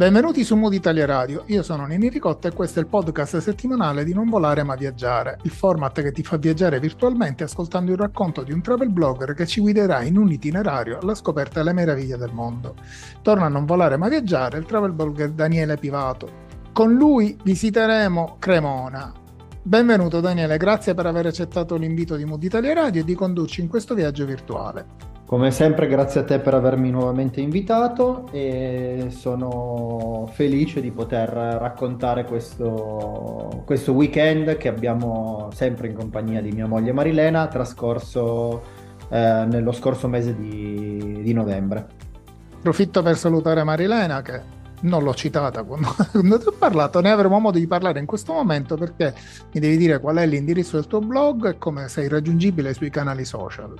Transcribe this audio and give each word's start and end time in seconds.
Benvenuti 0.00 0.44
su 0.44 0.56
Mood 0.56 0.72
Italia 0.72 1.04
Radio, 1.04 1.42
io 1.48 1.62
sono 1.62 1.84
Nini 1.84 2.08
Ricotta 2.08 2.48
e 2.48 2.54
questo 2.54 2.78
è 2.78 2.82
il 2.82 2.88
podcast 2.88 3.36
settimanale 3.36 4.02
di 4.02 4.14
Non 4.14 4.30
volare 4.30 4.62
ma 4.62 4.74
viaggiare, 4.74 5.36
il 5.42 5.50
format 5.50 6.00
che 6.00 6.10
ti 6.10 6.22
fa 6.22 6.38
viaggiare 6.38 6.80
virtualmente 6.80 7.44
ascoltando 7.44 7.92
il 7.92 7.98
racconto 7.98 8.42
di 8.42 8.50
un 8.50 8.62
travel 8.62 8.88
blogger 8.88 9.34
che 9.34 9.44
ci 9.44 9.60
guiderà 9.60 10.00
in 10.00 10.16
un 10.16 10.32
itinerario 10.32 11.00
alla 11.00 11.14
scoperta 11.14 11.58
delle 11.58 11.74
meraviglie 11.74 12.16
del 12.16 12.32
mondo. 12.32 12.76
Torna 13.20 13.44
a 13.44 13.48
Non 13.50 13.66
volare 13.66 13.98
ma 13.98 14.08
viaggiare 14.08 14.56
il 14.56 14.64
travel 14.64 14.92
blogger 14.92 15.32
Daniele 15.32 15.76
Pivato. 15.76 16.30
Con 16.72 16.94
lui 16.94 17.36
visiteremo 17.44 18.36
Cremona. 18.38 19.12
Benvenuto 19.62 20.20
Daniele, 20.20 20.56
grazie 20.56 20.94
per 20.94 21.04
aver 21.04 21.26
accettato 21.26 21.76
l'invito 21.76 22.16
di 22.16 22.24
Mood 22.24 22.42
Italia 22.42 22.72
Radio 22.72 23.02
e 23.02 23.04
di 23.04 23.14
condurci 23.14 23.60
in 23.60 23.68
questo 23.68 23.94
viaggio 23.94 24.24
virtuale. 24.24 24.86
Come 25.26 25.50
sempre 25.50 25.86
grazie 25.86 26.20
a 26.20 26.24
te 26.24 26.38
per 26.38 26.54
avermi 26.54 26.90
nuovamente 26.90 27.42
invitato 27.42 28.26
e 28.32 29.08
sono 29.10 30.30
felice 30.32 30.80
di 30.80 30.90
poter 30.90 31.28
raccontare 31.28 32.24
questo, 32.24 33.62
questo 33.66 33.92
weekend 33.92 34.56
che 34.56 34.68
abbiamo 34.68 35.50
sempre 35.52 35.88
in 35.88 35.94
compagnia 35.94 36.40
di 36.40 36.52
mia 36.52 36.66
moglie 36.66 36.92
Marilena 36.92 37.46
trascorso 37.46 38.62
eh, 39.10 39.44
nello 39.46 39.72
scorso 39.72 40.08
mese 40.08 40.34
di, 40.34 41.20
di 41.22 41.32
novembre. 41.34 41.86
Approfitto 42.56 43.02
per 43.02 43.18
salutare 43.18 43.62
Marilena 43.62 44.22
che 44.22 44.58
non 44.80 45.02
l'ho 45.02 45.14
citata 45.14 45.62
quando, 45.62 45.94
quando 46.12 46.38
ti 46.38 46.46
ho 46.48 46.54
parlato, 46.56 47.00
ne 47.00 47.10
avremo 47.10 47.38
modo 47.38 47.58
di 47.58 47.66
parlare 47.66 47.98
in 47.98 48.06
questo 48.06 48.32
momento 48.32 48.76
perché 48.76 49.14
mi 49.52 49.60
devi 49.60 49.76
dire 49.76 49.98
qual 49.98 50.16
è 50.16 50.26
l'indirizzo 50.26 50.76
del 50.76 50.86
tuo 50.86 51.00
blog 51.00 51.48
e 51.48 51.58
come 51.58 51.88
sei 51.88 52.08
raggiungibile 52.08 52.74
sui 52.74 52.90
canali 52.90 53.24
social. 53.24 53.74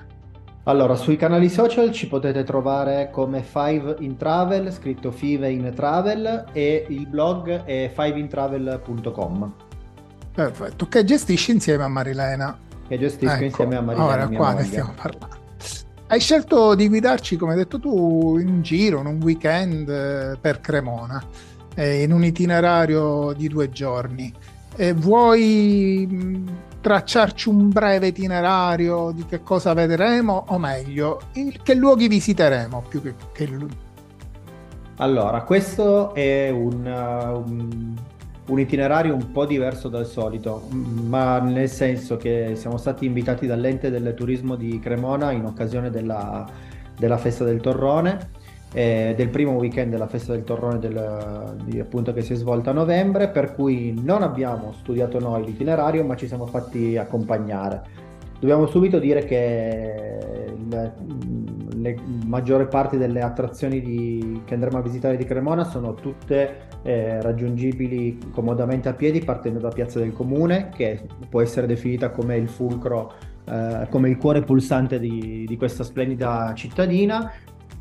Allora, 0.64 0.94
sui 0.94 1.16
canali 1.16 1.48
social 1.48 1.90
ci 1.90 2.06
potete 2.06 2.44
trovare 2.44 3.08
come 3.10 3.42
Five 3.42 3.96
in 4.00 4.16
Travel, 4.16 4.70
scritto 4.72 5.10
Five 5.10 5.50
in 5.50 5.72
Travel, 5.74 6.44
e 6.52 6.84
il 6.88 7.06
blog 7.06 7.64
è 7.64 7.90
fiveintravel.com. 7.92 9.52
Perfetto, 10.32 10.86
che 10.86 11.04
gestisci 11.04 11.52
insieme 11.52 11.84
a 11.84 11.88
Marilena. 11.88 12.56
Che 12.86 12.98
gestisco 12.98 13.32
ecco, 13.32 13.44
insieme 13.44 13.76
a 13.76 13.80
Marilena. 13.80 14.12
Ora 14.12 14.28
qua 14.28 14.52
ne 14.52 14.64
stiamo 14.64 14.92
parlando. 14.94 15.39
Hai 16.10 16.18
scelto 16.18 16.74
di 16.74 16.88
guidarci, 16.88 17.36
come 17.36 17.52
hai 17.52 17.58
detto 17.58 17.78
tu, 17.78 18.36
in 18.36 18.62
giro, 18.62 18.98
in 18.98 19.06
un 19.06 19.20
weekend 19.22 19.88
eh, 19.88 20.36
per 20.40 20.60
Cremona, 20.60 21.22
eh, 21.76 22.02
in 22.02 22.10
un 22.10 22.24
itinerario 22.24 23.32
di 23.32 23.46
due 23.46 23.70
giorni. 23.70 24.34
E 24.74 24.92
vuoi 24.92 26.44
tracciarci 26.80 27.48
un 27.48 27.68
breve 27.68 28.08
itinerario 28.08 29.12
di 29.12 29.24
che 29.24 29.44
cosa 29.44 29.72
vedremo, 29.72 30.46
o 30.48 30.58
meglio, 30.58 31.20
che 31.62 31.74
luoghi 31.74 32.08
visiteremo 32.08 32.86
più 32.88 33.02
che, 33.02 33.14
che... 33.32 33.48
Allora, 34.96 35.42
questo 35.42 36.12
è 36.12 36.50
un, 36.50 36.86
un, 36.86 37.94
un, 38.48 38.58
itinerario 38.58 39.14
un 39.14 39.32
po' 39.32 39.46
diverso 39.46 39.88
dal 39.88 40.06
solito, 40.06 40.68
ma 40.70 41.38
nel 41.40 41.68
senso 41.68 42.16
che 42.16 42.52
siamo 42.54 42.76
stati 42.76 43.06
invitati 43.06 43.46
dall'ente 43.46 43.90
del 43.90 44.14
turismo 44.14 44.56
di 44.56 44.78
Cremona 44.78 45.32
in 45.32 45.44
occasione 45.44 45.90
della, 45.90 46.48
della 46.98 47.18
festa 47.18 47.44
del 47.44 47.60
Torrone 47.60 48.38
eh, 48.72 49.14
del 49.16 49.28
primo 49.28 49.52
weekend 49.52 49.90
della 49.90 50.06
festa 50.06 50.32
del 50.32 50.44
torrone 50.44 50.78
del, 50.78 51.56
di, 51.64 51.80
appunto, 51.80 52.12
che 52.12 52.22
si 52.22 52.34
è 52.34 52.36
svolta 52.36 52.70
a 52.70 52.72
novembre, 52.72 53.28
per 53.28 53.54
cui 53.54 53.98
non 54.00 54.22
abbiamo 54.22 54.72
studiato 54.72 55.18
noi 55.18 55.44
l'itinerario, 55.44 56.04
ma 56.04 56.16
ci 56.16 56.26
siamo 56.26 56.46
fatti 56.46 56.96
accompagnare. 56.96 57.98
Dobbiamo 58.38 58.66
subito 58.66 58.98
dire 58.98 59.24
che 59.24 60.18
le, 60.68 60.92
le 61.80 61.96
maggiore 62.26 62.66
parte 62.66 62.98
delle 62.98 63.20
attrazioni 63.20 63.80
di, 63.80 64.42
che 64.44 64.54
andremo 64.54 64.78
a 64.78 64.82
visitare 64.82 65.16
di 65.16 65.24
Cremona 65.24 65.64
sono 65.64 65.94
tutte 65.94 66.68
eh, 66.82 67.20
raggiungibili 67.20 68.18
comodamente 68.32 68.88
a 68.88 68.94
piedi 68.94 69.20
partendo 69.20 69.58
da 69.58 69.68
Piazza 69.68 69.98
del 69.98 70.12
Comune, 70.12 70.70
che 70.74 71.00
può 71.28 71.40
essere 71.40 71.66
definita 71.66 72.10
come 72.10 72.36
il 72.36 72.48
fulcro 72.48 73.12
eh, 73.50 73.86
come 73.90 74.08
il 74.08 74.16
cuore 74.16 74.42
pulsante 74.42 75.00
di, 75.00 75.44
di, 75.46 75.56
questa 75.56 75.82
splendida 75.82 76.52
cittadina. 76.54 77.32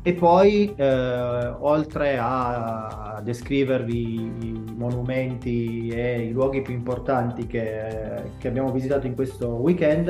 E 0.02 0.14
poi, 0.14 0.72
eh, 0.74 1.54
oltre 1.58 2.16
a 2.18 3.20
descrivervi 3.22 4.14
i 4.14 4.64
monumenti 4.74 5.88
e 5.88 6.22
i 6.22 6.32
luoghi 6.32 6.62
più 6.62 6.72
importanti 6.72 7.46
che, 7.46 8.22
che 8.38 8.48
abbiamo 8.48 8.72
visitato 8.72 9.06
in 9.06 9.14
questo 9.14 9.48
weekend, 9.48 10.08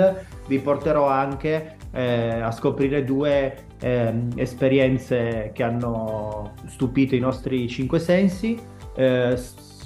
vi 0.51 0.59
porterò 0.59 1.07
anche 1.07 1.77
eh, 1.93 2.41
a 2.41 2.51
scoprire 2.51 3.05
due 3.05 3.55
eh, 3.81 4.13
esperienze 4.35 5.53
che 5.55 5.63
hanno 5.63 6.55
stupito 6.67 7.15
i 7.15 7.21
nostri 7.21 7.69
cinque 7.69 8.01
sensi, 8.01 8.59
eh, 8.97 9.41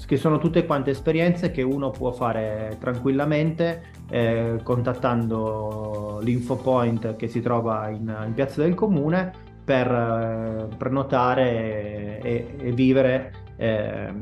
che 0.07 0.17
sono 0.17 0.39
tutte 0.39 0.65
quante 0.65 0.91
esperienze 0.91 1.51
che 1.51 1.61
uno 1.61 1.91
può 1.91 2.13
fare 2.13 2.79
tranquillamente 2.81 3.93
eh, 4.09 4.59
contattando 4.63 6.21
l'infopoint 6.23 7.15
che 7.17 7.29
si 7.29 7.43
trova 7.43 7.91
in, 7.91 8.15
in 8.27 8.33
Piazza 8.33 8.63
del 8.63 8.73
Comune 8.73 9.33
per 9.63 9.87
eh, 9.91 10.77
prenotare 10.79 12.21
e, 12.23 12.47
e 12.59 12.73
vivere 12.73 13.33
eh, 13.57 14.13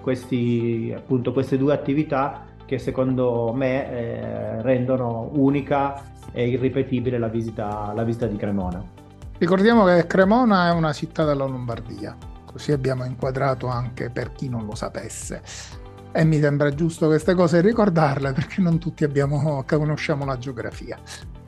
questi, 0.00 0.94
appunto, 0.96 1.32
queste 1.32 1.58
due 1.58 1.72
attività 1.72 2.46
che 2.70 2.78
secondo 2.78 3.52
me 3.52 3.90
eh, 3.90 4.62
rendono 4.62 5.28
unica 5.32 6.04
e 6.30 6.46
irripetibile 6.46 7.18
la 7.18 7.26
visita, 7.26 7.90
la 7.92 8.04
visita 8.04 8.28
di 8.28 8.36
Cremona. 8.36 8.80
Ricordiamo 9.38 9.84
che 9.86 10.06
Cremona 10.06 10.68
è 10.68 10.72
una 10.72 10.92
città 10.92 11.24
della 11.24 11.46
Lombardia, 11.46 12.16
così 12.44 12.70
abbiamo 12.70 13.04
inquadrato 13.04 13.66
anche 13.66 14.08
per 14.10 14.30
chi 14.30 14.48
non 14.48 14.66
lo 14.66 14.76
sapesse. 14.76 15.42
E 16.12 16.24
mi 16.24 16.38
sembra 16.38 16.72
giusto 16.72 17.08
queste 17.08 17.34
cose 17.34 17.60
ricordarle 17.60 18.32
perché 18.32 18.60
non 18.60 18.78
tutti 18.78 19.02
abbiamo, 19.02 19.64
conosciamo 19.66 20.24
la 20.24 20.38
geografia. 20.38 20.96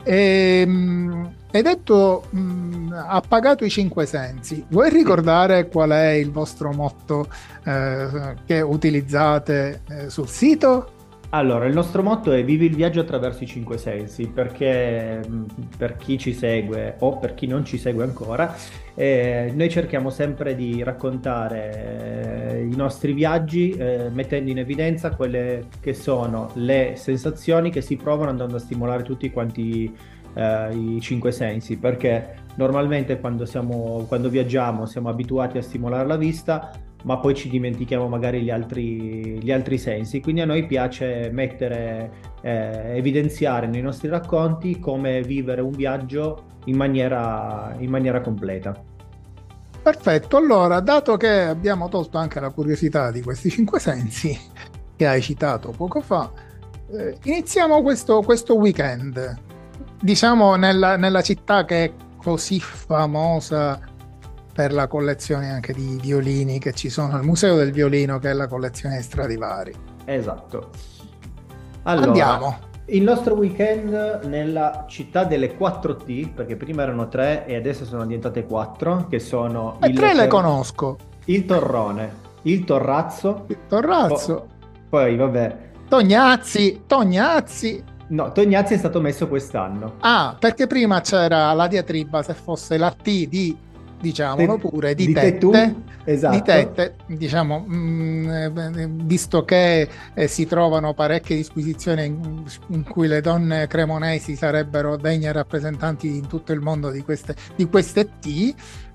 E, 0.03 0.65
ehm, 0.67 1.35
hai 1.53 1.63
detto 1.63 2.25
mm, 2.35 2.93
ha 2.95 3.23
pagato 3.27 3.65
i 3.65 3.71
cinque 3.71 4.07
sensi. 4.07 4.67
Vuoi 4.71 4.91
ricordare 4.91 5.69
qual 5.69 5.91
è 5.91 6.11
il 6.11 6.33
vostro 6.33 6.73
motto 6.73 7.29
eh, 7.63 8.35
che 8.45 8.61
utilizzate 8.61 9.83
eh, 9.89 10.11
sul 10.11 10.27
sito? 10.27 10.95
Allora, 11.35 11.65
il 11.65 11.73
nostro 11.73 12.03
motto 12.03 12.31
è 12.31 12.45
vivi 12.45 12.67
il 12.67 12.75
viaggio 12.75 13.01
attraverso 13.01 13.43
i 13.43 13.47
cinque 13.47 13.79
sensi, 13.79 14.27
perché 14.27 15.23
mm, 15.27 15.45
per 15.79 15.97
chi 15.97 16.19
ci 16.19 16.35
segue 16.35 16.97
o 16.99 17.17
per 17.17 17.33
chi 17.33 17.47
non 17.47 17.65
ci 17.65 17.79
segue 17.79 18.05
ancora, 18.05 18.55
eh, 18.95 19.51
noi 19.55 19.71
cerchiamo 19.71 20.11
sempre 20.11 20.55
di 20.55 20.83
raccontare 20.83 22.59
eh, 22.59 22.65
i 22.71 22.77
nostri 22.77 23.15
viaggi 23.15 23.71
eh, 23.71 24.11
mettendo 24.11 24.51
in 24.51 24.59
evidenza 24.59 25.15
quelle 25.15 25.69
che 25.81 25.95
sono 25.95 26.51
le 26.57 26.97
sensazioni 26.97 27.71
che 27.71 27.81
si 27.81 27.97
provano 27.97 28.29
andando 28.29 28.57
a 28.57 28.59
stimolare 28.59 29.03
tutti 29.03 29.31
quanti 29.31 29.91
eh, 30.35 30.69
i 30.75 31.01
cinque 31.01 31.33
sensi, 31.33 31.79
perché 31.79 32.41
normalmente 32.57 33.19
quando, 33.19 33.47
siamo, 33.47 34.05
quando 34.07 34.29
viaggiamo 34.29 34.85
siamo 34.85 35.09
abituati 35.09 35.57
a 35.57 35.63
stimolare 35.63 36.07
la 36.07 36.17
vista, 36.17 36.73
ma 37.05 37.19
poi 37.19 37.35
ci 37.35 37.49
dimentichiamo 37.49 38.09
magari 38.09 38.43
gli 38.43 38.51
altri, 38.51 39.43
gli 39.43 39.51
altri 39.51 39.79
sensi. 39.79 40.21
Quindi 40.21 40.41
a 40.41 40.47
noi 40.47 40.67
piace 40.67 41.31
mettere, 41.33 42.11
eh, 42.43 42.97
evidenziare 42.97 43.67
nei 43.67 43.83
nostri 43.83 44.09
racconti 44.09 44.79
come 44.79 45.23
vivere 45.23 45.61
un 45.61 45.73
viaggio 45.73 46.45
in 46.67 46.77
maniera, 46.77 47.75
in 47.79 47.91
maniera 47.91 48.21
completa. 48.21 48.91
Perfetto, 49.83 50.37
allora, 50.37 50.79
dato 50.79 51.17
che 51.17 51.41
abbiamo 51.41 51.89
tolto 51.89 52.17
anche 52.17 52.39
la 52.39 52.51
curiosità 52.51 53.11
di 53.11 53.21
questi 53.21 53.51
cinque 53.51 53.81
sensi 53.81 54.39
che 54.97 55.07
hai 55.07 55.21
citato 55.21 55.71
poco 55.77 56.01
fa, 56.01 56.31
eh, 56.93 57.17
iniziamo 57.25 57.83
questo, 57.83 58.23
questo, 58.23 58.55
weekend. 58.57 59.41
Diciamo 60.01 60.55
nella, 60.55 60.97
nella 60.97 61.21
città 61.23 61.65
che 61.65 61.85
è 61.85 61.93
così 62.17 62.61
famosa 62.61 63.81
per 64.53 64.73
la 64.73 64.87
collezione 64.87 65.51
anche 65.51 65.73
di 65.73 65.99
violini 66.01 66.59
che 66.59 66.73
ci 66.73 66.91
sono 66.91 67.15
al 67.15 67.25
Museo 67.25 67.57
del 67.57 67.73
Violino, 67.73 68.19
che 68.19 68.31
è 68.31 68.33
la 68.35 68.47
collezione 68.47 69.01
Stradivari. 69.01 69.73
Esatto. 70.05 70.71
Allora, 71.85 72.07
Andiamo. 72.07 72.59
Il 72.87 73.03
nostro 73.03 73.35
weekend 73.35 74.25
nella 74.25 74.85
città 74.89 75.25
delle 75.25 75.57
4T, 75.57 76.35
perché 76.35 76.57
prima 76.57 76.83
erano 76.83 77.09
tre 77.09 77.47
e 77.47 77.55
adesso 77.55 77.85
sono 77.85 78.05
diventate 78.05 78.45
quattro, 78.45 79.07
che 79.09 79.19
sono... 79.19 79.79
E 79.81 79.93
tre 79.93 80.15
le 80.15 80.27
conosco. 80.27 80.99
Il 81.27 81.45
Torrone, 81.47 82.13
il 82.43 82.65
Torrazzo. 82.65 83.45
Il 83.47 83.59
Torrazzo. 83.69 84.47
Poi, 84.89 85.17
poi 85.17 85.17
vabbè. 85.17 85.57
Tognazzi, 85.89 86.83
Tognazzi. 86.87 87.85
No, 88.09 88.33
Tognazzi 88.33 88.75
è 88.75 88.79
stato 88.79 89.01
messo 89.01 89.29
quest'anno. 89.29 89.95
Ah, 90.01 90.37
perché 90.39 90.67
prima 90.67 91.01
c'era 91.01 91.53
la 91.53 91.67
diatriba 91.69 92.23
se 92.23 92.35
fosse 92.35 92.77
la 92.77 92.91
T 92.91 93.27
di 93.27 93.57
diciamolo 94.03 94.59
pure, 94.59 94.95
di, 94.95 95.07
di 95.07 95.13
tette, 95.15 95.39
tu, 95.39 95.53
esatto. 96.05 96.35
di 96.35 96.43
tette, 96.43 96.95
diciamo, 97.07 97.65
mh, 97.67 97.75
mm, 97.75 99.07
visto 99.07 99.45
che 99.45 99.89
eh, 100.13 100.27
si 100.27 100.47
trovano 100.47 100.93
parecchie 100.93 101.37
disquisizioni 101.37 102.05
in, 102.05 102.45
in, 102.67 102.83
cui 102.83 103.07
le 103.07 103.21
donne 103.21 103.69
cremonesi 103.69 104.35
sarebbero 104.35 104.97
degne 104.97 105.31
rappresentanti 105.33 106.17
in 106.17 106.27
tutto 106.27 106.53
il 106.53 106.61
mondo 106.61 106.91
di 106.91 107.03
queste, 107.03 107.37
di 107.55 107.69
queste 107.69 108.09
T, 108.21 108.55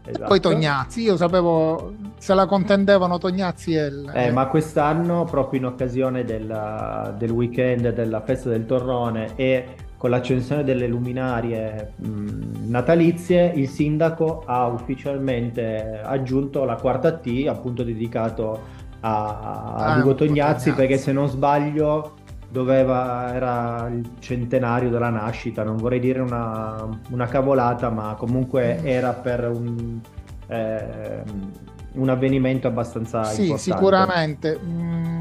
Esatto. 0.10 0.28
poi 0.28 0.40
Tognazzi, 0.40 1.02
io 1.02 1.18
sapevo 1.18 1.94
se 2.18 2.34
la 2.34 2.46
contendevano 2.46 3.18
Tognazzi 3.18 3.76
e 3.76 3.86
il... 3.88 4.12
Eh, 4.14 4.32
ma 4.32 4.48
quest'anno, 4.48 5.26
proprio 5.26 5.60
in 5.60 5.66
occasione 5.66 6.24
della, 6.24 7.14
del 7.18 7.32
weekend 7.32 7.92
della 7.94 8.22
festa 8.22 8.48
del 8.48 8.66
Torrone 8.66 9.34
e 9.36 9.66
con 9.98 10.12
l'accensione 10.12 10.64
delle 10.64 10.88
luminarie 10.88 11.94
mh, 11.96 12.70
natalizie, 12.70 13.52
il 13.56 13.68
sindaco 13.68 14.44
ha 14.46 14.68
ufficialmente 14.68 16.00
aggiunto 16.04 16.64
la 16.66 16.76
quarta 16.76 17.12
T, 17.14 17.46
appunto 17.48 17.84
dedicato 17.84 18.62
a, 19.00 19.74
a 19.76 19.94
ah, 19.94 20.00
Ugo 20.00 20.14
Tognazzi, 20.14 20.72
perché 20.74 20.98
se 20.98 21.12
non 21.12 21.28
sbaglio 21.28 22.14
doveva, 22.50 23.34
era 23.34 23.90
il 23.92 24.08
centenario 24.20 24.90
della 24.90 25.10
nascita, 25.10 25.64
non 25.64 25.78
vorrei 25.78 26.00
dire 26.00 26.20
una, 26.20 26.88
una 27.10 27.26
cavolata, 27.26 27.90
ma 27.90 28.16
comunque 28.18 28.84
era 28.84 29.14
per 29.14 29.50
un... 29.50 30.00
Eh, 30.48 31.56
un 31.98 32.10
avvenimento 32.10 32.68
abbastanza 32.68 33.24
sì, 33.24 33.48
importante. 33.48 33.72
sicuramente. 33.72 34.60
Mm, 34.64 35.17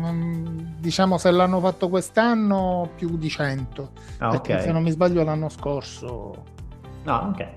diciamo 0.87 1.19
se 1.19 1.33
l'hanno 1.33 1.59
fatto 1.59 1.89
quest'anno 1.89 2.91
più 2.95 3.17
di 3.17 3.29
100. 3.29 3.91
Ah, 4.19 4.31
okay. 4.31 4.63
Se 4.63 4.71
non 4.71 4.85
mi 4.85 4.91
sbaglio 4.91 5.25
l'anno 5.25 5.49
scorso. 5.49 6.45
Ah, 7.05 7.27
ok. 7.27 7.49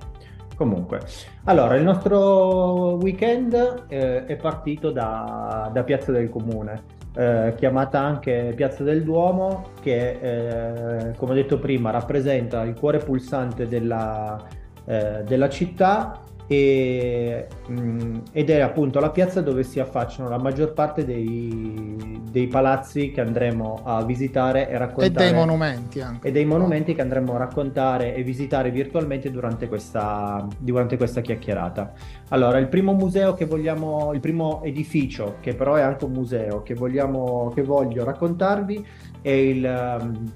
Comunque, 0.56 1.00
allora 1.44 1.76
il 1.76 1.84
nostro 1.84 2.98
weekend 3.00 3.86
eh, 3.88 4.26
è 4.26 4.36
partito 4.36 4.90
da, 4.90 5.70
da, 5.72 5.84
Piazza 5.84 6.12
del 6.12 6.30
Comune. 6.30 6.98
Eh, 7.16 7.54
chiamata 7.56 8.00
anche 8.00 8.54
Piazza 8.56 8.84
del 8.84 9.04
Duomo, 9.04 9.70
che 9.80 10.18
eh, 10.20 11.14
come 11.16 11.36
detto 11.36 11.60
prima 11.60 11.92
rappresenta 11.92 12.64
il 12.64 12.74
cuore 12.74 12.98
pulsante 12.98 13.68
della, 13.68 14.44
eh, 14.86 15.24
della 15.24 15.50
città 15.50 16.20
e, 16.52 17.46
mh, 17.68 17.80
mm, 17.80 18.16
ed 18.32 18.50
è 18.50 18.60
appunto 18.62 19.00
la 19.00 19.12
piazza 19.12 19.40
dove 19.40 19.62
si 19.62 19.80
affacciano 19.80 20.28
la 20.30 20.40
maggior 20.40 20.74
parte 20.74 21.06
dei, 21.06 22.20
dei, 22.28 22.48
palazzi 22.48 23.12
che 23.12 23.22
andremo 23.22 23.82
a 23.84 24.04
visitare 24.04 24.68
e 24.68 24.76
raccontare. 24.80 25.28
E 25.28 25.30
dei 25.30 25.32
monumenti 25.32 26.02
anche. 26.02 26.28
E 26.28 26.32
dei 26.32 26.46
monumenti 26.46 26.96
che 26.96 27.02
andremo 27.02 27.36
a 27.36 27.38
raccontare 27.38 28.16
e 28.16 28.24
visitare 28.24 28.72
virtualmente 28.72 29.30
durante 29.30 29.68
questa, 29.68 30.48
durante 30.58 30.98
questa 30.98 31.22
chiacchierata. 31.22 31.94
Allora, 32.30 32.58
il 32.58 32.68
primo 32.68 32.94
museo 32.94 33.36
che 33.36 33.46
vogliamo, 33.46 34.12
il 34.14 34.20
primo 34.20 34.64
edificio, 34.64 35.36
che 35.42 35.54
però 35.54 35.76
è 35.76 35.82
anche 35.82 36.06
un 36.06 36.14
museo, 36.14 36.64
che, 36.64 36.74
vogliamo, 36.74 37.52
che 37.54 37.62
voglio 37.62 38.04
raccontarvi 38.04 38.88
è 39.22 39.30
il, 39.30 39.98
um, 40.02 40.32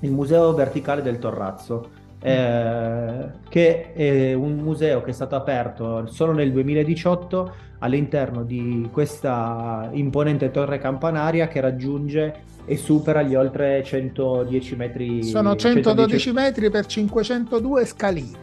il 0.00 0.12
Museo 0.12 0.52
Verticale 0.52 1.00
del 1.00 1.18
Torrazzo 1.18 2.04
eh, 2.20 3.30
che 3.48 3.92
è 3.92 4.32
un 4.32 4.56
museo 4.56 5.02
che 5.02 5.10
è 5.10 5.12
stato 5.12 5.36
aperto 5.36 6.06
solo 6.06 6.32
nel 6.32 6.50
2018 6.52 7.54
all'interno 7.80 8.42
di 8.42 8.88
questa 8.90 9.88
imponente 9.92 10.50
torre 10.50 10.78
campanaria 10.78 11.46
che 11.48 11.60
raggiunge 11.60 12.44
e 12.64 12.76
supera 12.76 13.22
gli 13.22 13.34
oltre 13.34 13.82
110 13.82 14.76
metri. 14.76 15.22
Sono 15.22 15.54
112 15.54 16.18
110... 16.18 16.32
metri 16.32 16.70
per 16.70 16.86
502 16.86 17.84
scalini. 17.84 18.36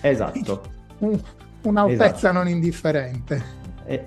Esatto. 0.00 0.62
Un'altezza 1.62 2.14
esatto. 2.14 2.32
non 2.32 2.48
indifferente. 2.48 3.42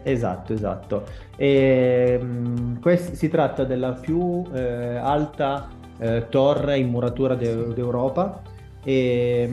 esatto, 0.03 0.53
esatto. 0.53 1.03
E, 1.37 2.19
mh, 2.21 2.25
mm, 2.25 2.75
quest- 2.81 3.13
si 3.13 3.29
tratta 3.29 3.63
della 3.63 3.93
più 3.93 4.43
eh, 4.53 4.95
alta 4.97 5.69
eh, 5.97 6.27
torre 6.29 6.77
in 6.77 6.89
muratura 6.89 7.35
de- 7.35 7.73
d'Europa 7.73 8.41
e, 8.85 9.51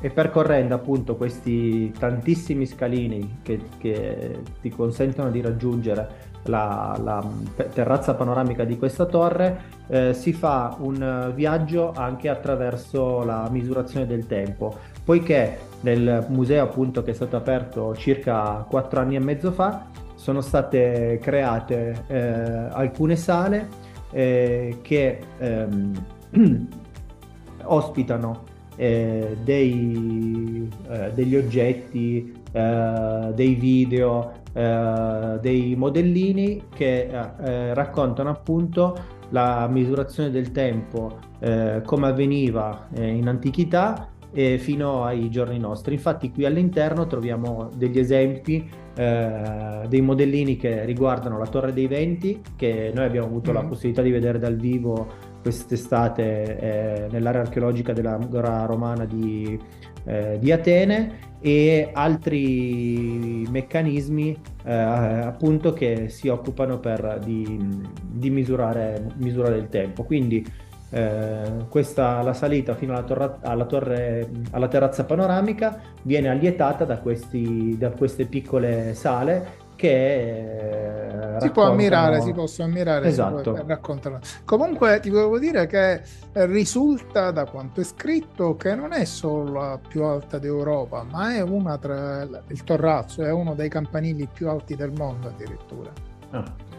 e, 0.00 0.10
percorrendo 0.10 0.74
appunto 0.74 1.14
questi 1.14 1.92
tantissimi 1.92 2.66
scalini 2.66 3.38
che, 3.40 3.60
che 3.78 4.40
ti 4.60 4.68
consentono 4.68 5.30
di 5.30 5.40
raggiungere 5.40 6.32
la, 6.46 6.98
la, 7.02 7.24
terrazza 7.72 8.14
panoramica 8.14 8.64
di 8.64 8.76
questa 8.76 9.06
torre 9.06 9.72
eh, 9.86 10.12
si 10.12 10.32
fa 10.32 10.76
un 10.80 11.32
viaggio 11.34 11.92
anche 11.94 12.28
attraverso 12.28 13.22
la 13.22 13.48
misurazione 13.48 14.06
del 14.06 14.26
tempo. 14.26 14.76
Poiché 15.04 15.58
nel 15.82 16.26
museo 16.28 16.64
appunto 16.64 17.02
che 17.02 17.12
è 17.12 17.14
stato 17.14 17.36
aperto 17.36 17.94
circa 17.94 18.66
quattro 18.68 19.00
anni 19.00 19.14
e 19.14 19.20
mezzo 19.20 19.52
fa 19.52 19.86
sono 20.14 20.40
state 20.40 21.18
create 21.22 22.04
eh, 22.08 22.18
alcune 22.18 23.14
sale 23.14 23.68
eh, 24.10 24.78
che 24.82 25.20
ehm, 25.38 25.92
ospitano 27.64 28.52
eh, 28.76 29.36
dei, 29.42 30.68
eh, 30.88 31.12
degli 31.12 31.36
oggetti, 31.36 32.32
eh, 32.52 33.32
dei 33.34 33.54
video, 33.54 34.32
eh, 34.52 35.38
dei 35.40 35.74
modellini 35.76 36.64
che 36.74 37.08
eh, 37.08 37.74
raccontano 37.74 38.30
appunto 38.30 39.12
la 39.30 39.66
misurazione 39.68 40.30
del 40.30 40.52
tempo 40.52 41.32
come 41.84 42.06
avveniva 42.06 42.88
in 42.94 43.28
antichità 43.28 44.08
e 44.32 44.58
fino 44.58 45.04
ai 45.04 45.28
giorni 45.28 45.58
nostri. 45.58 45.94
Infatti 45.94 46.30
qui 46.30 46.46
all'interno 46.46 47.06
troviamo 47.06 47.68
degli 47.76 47.98
esempi 47.98 48.68
eh, 48.96 49.86
dei 49.88 50.00
modellini 50.00 50.56
che 50.56 50.84
riguardano 50.84 51.38
la 51.38 51.46
Torre 51.46 51.72
dei 51.72 51.86
Venti, 51.86 52.40
che 52.56 52.92
noi 52.94 53.04
abbiamo 53.04 53.26
avuto 53.26 53.50
mm. 53.50 53.54
la 53.54 53.64
possibilità 53.64 54.02
di 54.02 54.10
vedere 54.10 54.38
dal 54.38 54.56
vivo 54.56 55.32
quest'estate 55.44 56.58
eh, 56.58 57.06
nell'area 57.10 57.42
archeologica 57.42 57.92
della 57.92 58.16
Gora 58.16 58.64
Romana 58.64 59.04
di, 59.04 59.60
eh, 60.06 60.38
di, 60.40 60.50
Atene 60.50 61.32
e 61.38 61.90
altri 61.92 63.46
meccanismi 63.50 64.40
eh, 64.64 64.72
appunto 64.72 65.74
che 65.74 66.08
si 66.08 66.28
occupano 66.28 66.78
per, 66.78 67.20
di, 67.22 67.58
di 68.10 68.30
misurare, 68.30 69.08
misurare, 69.16 69.58
il 69.58 69.68
tempo. 69.68 70.04
Quindi 70.04 70.42
eh, 70.88 71.66
questa, 71.68 72.22
la 72.22 72.32
salita 72.32 72.74
fino 72.74 72.94
alla, 72.94 73.02
torre, 73.02 73.36
alla, 73.42 73.66
torre, 73.66 74.30
alla 74.52 74.68
terrazza 74.68 75.04
panoramica 75.04 75.78
viene 76.04 76.30
allietata 76.30 76.86
da, 76.86 76.96
questi, 77.00 77.76
da 77.76 77.90
queste 77.90 78.24
piccole 78.24 78.94
sale 78.94 79.62
che 79.76 81.03
eh, 81.03 81.03
si 81.40 81.50
può 81.50 81.64
ammirare, 81.64 82.20
si 82.20 82.32
possono 82.32 82.68
ammirare, 82.68 83.08
esatto. 83.08 83.64
raccontano. 83.66 84.18
Comunque 84.44 85.00
ti 85.00 85.10
volevo 85.10 85.38
dire 85.38 85.66
che 85.66 86.02
risulta 86.32 87.30
da 87.30 87.44
quanto 87.44 87.80
è 87.80 87.84
scritto 87.84 88.56
che 88.56 88.74
non 88.74 88.92
è 88.92 89.04
solo 89.04 89.52
la 89.52 89.78
più 89.86 90.02
alta 90.02 90.38
d'Europa, 90.38 91.04
ma 91.08 91.34
è 91.34 91.40
una 91.40 91.78
tra 91.78 92.22
il 92.22 92.64
Torrazzo, 92.64 93.22
è 93.22 93.30
uno 93.30 93.54
dei 93.54 93.68
campanili 93.68 94.28
più 94.32 94.48
alti 94.48 94.74
del 94.74 94.92
mondo 94.92 95.28
addirittura. 95.28 95.90
Ah. 96.30 96.72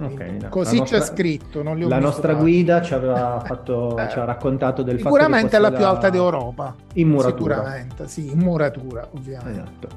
Okay, 0.00 0.38
no. 0.40 0.48
Così 0.48 0.80
c'è 0.82 1.00
scritto. 1.00 1.62
la 1.62 1.98
nostra 1.98 2.32
fare. 2.32 2.38
guida 2.38 2.80
ci 2.82 2.94
aveva 2.94 3.42
fatto, 3.44 3.98
eh, 3.98 4.08
ci 4.08 4.18
ha 4.18 4.24
raccontato 4.24 4.82
del 4.82 5.00
fatto 5.00 5.14
Sicuramente 5.14 5.56
è 5.56 5.60
la 5.60 5.72
più 5.72 5.84
alta 5.84 6.08
d'Europa. 6.08 6.74
In 6.94 7.08
muratura. 7.08 7.56
Sicuramente, 7.56 8.06
sì, 8.06 8.30
in 8.30 8.38
muratura, 8.38 9.08
ovviamente. 9.12 9.60
Esatto. 9.60 9.88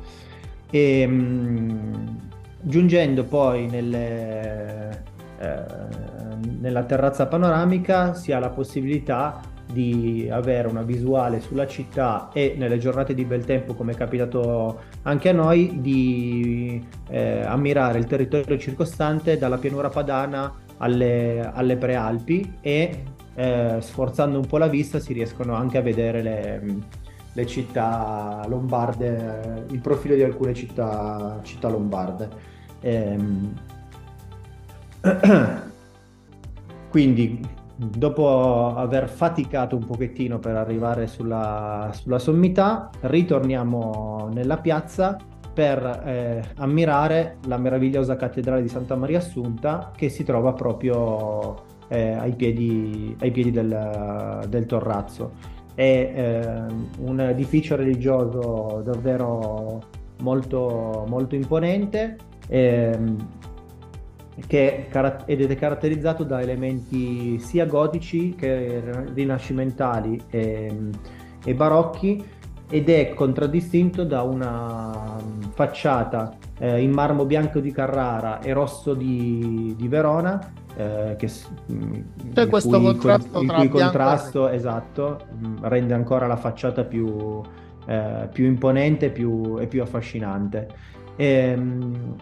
E, 0.71 1.05
mh, 1.05 2.30
giungendo 2.61 3.23
poi 3.23 3.67
nelle, 3.67 5.03
eh, 5.39 5.63
nella 6.59 6.83
terrazza 6.83 7.27
panoramica 7.27 8.13
si 8.13 8.31
ha 8.31 8.39
la 8.39 8.49
possibilità 8.49 9.41
di 9.71 10.27
avere 10.29 10.67
una 10.67 10.81
visuale 10.81 11.39
sulla 11.39 11.65
città 11.65 12.29
e 12.33 12.55
nelle 12.57 12.77
giornate 12.77 13.13
di 13.13 13.25
bel 13.25 13.45
tempo, 13.45 13.73
come 13.73 13.93
è 13.93 13.95
capitato 13.95 14.81
anche 15.03 15.29
a 15.29 15.33
noi, 15.33 15.79
di 15.81 16.85
eh, 17.09 17.41
ammirare 17.45 17.99
il 17.99 18.05
territorio 18.05 18.57
circostante 18.57 19.37
dalla 19.37 19.57
pianura 19.57 19.89
padana 19.89 20.53
alle, 20.77 21.49
alle 21.53 21.77
prealpi 21.77 22.57
e 22.59 23.03
eh, 23.33 23.77
sforzando 23.79 24.37
un 24.37 24.45
po' 24.45 24.57
la 24.57 24.67
vista 24.67 24.99
si 24.99 25.13
riescono 25.13 25.55
anche 25.55 25.77
a 25.77 25.81
vedere 25.81 26.21
le, 26.21 26.61
le 27.33 27.45
città 27.45 28.43
lombarde, 28.47 29.65
il 29.69 29.79
profilo 29.79 30.15
di 30.15 30.23
alcune 30.23 30.53
città, 30.53 31.39
città 31.43 31.69
lombarde. 31.69 32.29
Ehm... 32.81 33.53
Quindi, 36.89 37.39
dopo 37.75 38.75
aver 38.75 39.07
faticato 39.07 39.75
un 39.77 39.85
pochettino 39.85 40.39
per 40.39 40.55
arrivare 40.55 41.07
sulla, 41.07 41.89
sulla 41.93 42.19
sommità, 42.19 42.89
ritorniamo 42.99 44.29
nella 44.33 44.57
piazza 44.57 45.17
per 45.53 46.03
eh, 46.05 46.43
ammirare 46.57 47.37
la 47.47 47.57
meravigliosa 47.57 48.15
cattedrale 48.15 48.61
di 48.61 48.67
Santa 48.67 48.95
Maria 48.95 49.19
Assunta 49.19 49.91
che 49.95 50.09
si 50.09 50.23
trova 50.23 50.53
proprio 50.53 51.63
eh, 51.87 52.13
ai 52.13 52.33
piedi, 52.33 53.15
ai 53.19 53.31
piedi 53.31 53.51
del, 53.51 54.45
del 54.47 54.65
torrazzo. 54.65 55.59
È 55.81 56.11
eh, 56.13 56.65
un 56.99 57.19
edificio 57.21 57.75
religioso 57.75 58.83
davvero 58.85 59.81
molto, 60.21 61.05
molto 61.07 61.33
imponente 61.33 62.17
ehm, 62.47 63.27
che, 64.45 64.89
ed 65.25 65.41
è 65.41 65.55
caratterizzato 65.55 66.23
da 66.23 66.39
elementi 66.39 67.39
sia 67.39 67.65
gotici 67.65 68.35
che 68.35 68.83
rinascimentali 69.15 70.21
e, 70.29 70.71
e 71.43 71.55
barocchi 71.55 72.23
ed 72.71 72.89
è 72.89 73.13
contraddistinto 73.13 74.05
da 74.05 74.21
una 74.21 75.17
facciata 75.53 76.37
eh, 76.57 76.81
in 76.81 76.91
marmo 76.91 77.25
bianco 77.25 77.59
di 77.59 77.69
Carrara 77.69 78.39
e 78.39 78.53
rosso 78.53 78.93
di, 78.93 79.75
di 79.77 79.87
Verona 79.89 80.53
eh, 80.77 81.15
che, 81.17 81.29
C'è 82.33 82.47
questo 82.47 82.79
cui, 82.79 82.85
contrasto 82.85 83.41
il 83.41 83.47
cui 83.49 83.67
contrasto 83.67 84.47
esatto 84.47 85.19
rende 85.63 85.93
ancora 85.93 86.27
la 86.27 86.37
facciata 86.37 86.85
più, 86.85 87.41
eh, 87.85 88.29
più 88.31 88.45
imponente 88.45 89.09
più, 89.09 89.57
e 89.59 89.67
più 89.67 89.81
affascinante. 89.81 90.69
E, 91.17 91.25
ehm, 91.25 92.15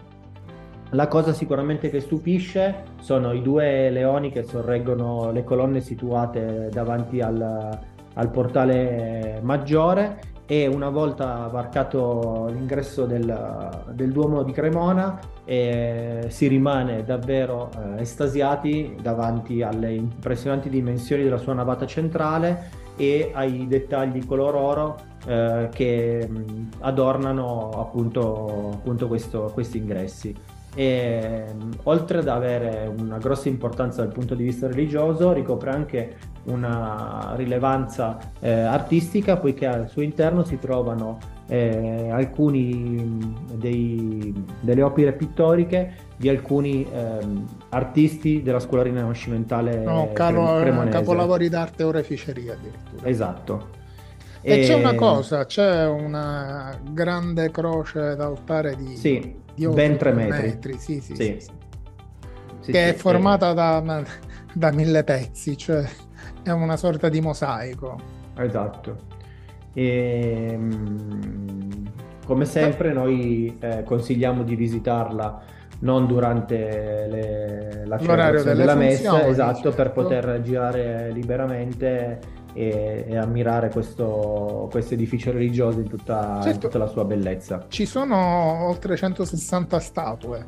la 0.90 1.06
cosa 1.06 1.32
sicuramente 1.32 1.90
che 1.90 2.00
stupisce 2.00 2.82
sono 2.98 3.30
i 3.30 3.40
due 3.40 3.88
leoni 3.90 4.32
che 4.32 4.42
sorreggono 4.42 5.30
le 5.30 5.44
colonne 5.44 5.80
situate 5.80 6.68
davanti 6.72 7.20
al, 7.20 7.78
al 8.14 8.30
portale 8.30 9.38
maggiore 9.40 10.29
e 10.50 10.66
una 10.66 10.88
volta 10.88 11.46
varcato 11.46 12.48
l'ingresso 12.50 13.06
del, 13.06 13.84
del 13.92 14.10
Duomo 14.10 14.42
di 14.42 14.50
Cremona 14.50 15.16
eh, 15.44 16.24
si 16.26 16.48
rimane 16.48 17.04
davvero 17.04 17.70
eh, 17.70 18.00
estasiati 18.00 18.96
davanti 19.00 19.62
alle 19.62 19.94
impressionanti 19.94 20.68
dimensioni 20.68 21.22
della 21.22 21.38
sua 21.38 21.54
navata 21.54 21.86
centrale 21.86 22.68
e 22.96 23.30
ai 23.32 23.68
dettagli 23.68 24.26
color 24.26 24.56
oro 24.56 24.96
eh, 25.24 25.68
che 25.72 26.26
mh, 26.28 26.68
adornano 26.80 27.70
appunto, 27.70 28.70
appunto 28.72 29.06
questo, 29.06 29.52
questi 29.54 29.78
ingressi. 29.78 30.34
E, 30.74 31.44
oltre 31.84 32.18
ad 32.18 32.28
avere 32.28 32.92
una 32.96 33.18
grossa 33.18 33.48
importanza 33.48 34.02
dal 34.02 34.12
punto 34.12 34.34
di 34.34 34.44
vista 34.44 34.66
religioso, 34.66 35.32
ricopre 35.32 35.70
anche 35.70 36.16
una 36.44 37.32
rilevanza 37.36 38.18
eh, 38.40 38.50
artistica 38.50 39.36
poiché 39.36 39.66
al 39.66 39.88
suo 39.88 40.02
interno 40.02 40.44
si 40.44 40.58
trovano 40.58 41.18
eh, 41.50 42.08
alcuni 42.10 43.34
dei, 43.54 44.32
delle 44.60 44.82
opere 44.82 45.12
pittoriche 45.12 45.94
di 46.16 46.28
alcuni 46.28 46.86
ehm, 46.90 47.44
artisti 47.70 48.40
della 48.42 48.60
scuola 48.60 48.84
rinascimentale 48.84 49.78
no, 49.78 50.10
caro, 50.12 50.58
cremonese. 50.60 50.98
capolavori 50.98 51.48
d'arte 51.48 51.82
oreficeria 51.82 52.52
addirittura. 52.52 53.08
Esatto. 53.08 53.78
E, 54.42 54.60
e, 54.60 54.66
c'è 54.66 54.74
una 54.74 54.94
cosa 54.94 55.44
c'è 55.44 55.86
una 55.86 56.78
grande 56.92 57.50
croce 57.50 58.14
d'altare 58.16 58.74
di, 58.76 58.96
sì, 58.96 59.36
di 59.68 59.74
ben 59.74 59.96
tre 59.96 60.12
metri, 60.12 60.42
metri. 60.42 60.78
Sì, 60.78 61.00
sì, 61.00 61.14
sì. 61.14 61.36
sì 62.60 62.72
che 62.72 62.90
è 62.90 62.92
formata 62.94 63.52
da, 63.52 64.04
da 64.52 64.70
mille 64.72 65.04
pezzi 65.04 65.56
cioè 65.56 65.84
è 66.42 66.50
una 66.50 66.76
sorta 66.76 67.08
di 67.08 67.20
mosaico. 67.20 67.98
Esatto. 68.36 69.08
E, 69.72 70.48
ehm, 70.50 71.90
come 72.24 72.44
sempre 72.44 72.92
noi 72.92 73.56
eh, 73.60 73.82
consigliamo 73.82 74.42
di 74.42 74.54
visitarla 74.54 75.42
non 75.80 76.06
durante 76.06 77.06
le, 77.08 77.86
la 77.86 77.98
celebrazione 77.98 78.56
della 78.56 78.74
messa, 78.74 79.26
esatto, 79.26 79.54
certo. 79.54 79.70
per 79.72 79.92
poter 79.92 80.40
girare 80.42 81.10
liberamente 81.12 82.18
e, 82.52 83.04
e 83.08 83.16
ammirare 83.16 83.70
questo, 83.70 84.68
questo, 84.70 84.94
edificio 84.94 85.32
religioso 85.32 85.80
in 85.80 85.88
tutta, 85.88 86.40
certo. 86.42 86.48
in 86.48 86.58
tutta 86.58 86.78
la 86.78 86.86
sua 86.86 87.04
bellezza. 87.04 87.66
Ci 87.68 87.86
sono 87.86 88.66
oltre 88.66 88.96
160 88.96 89.78
statue, 89.80 90.44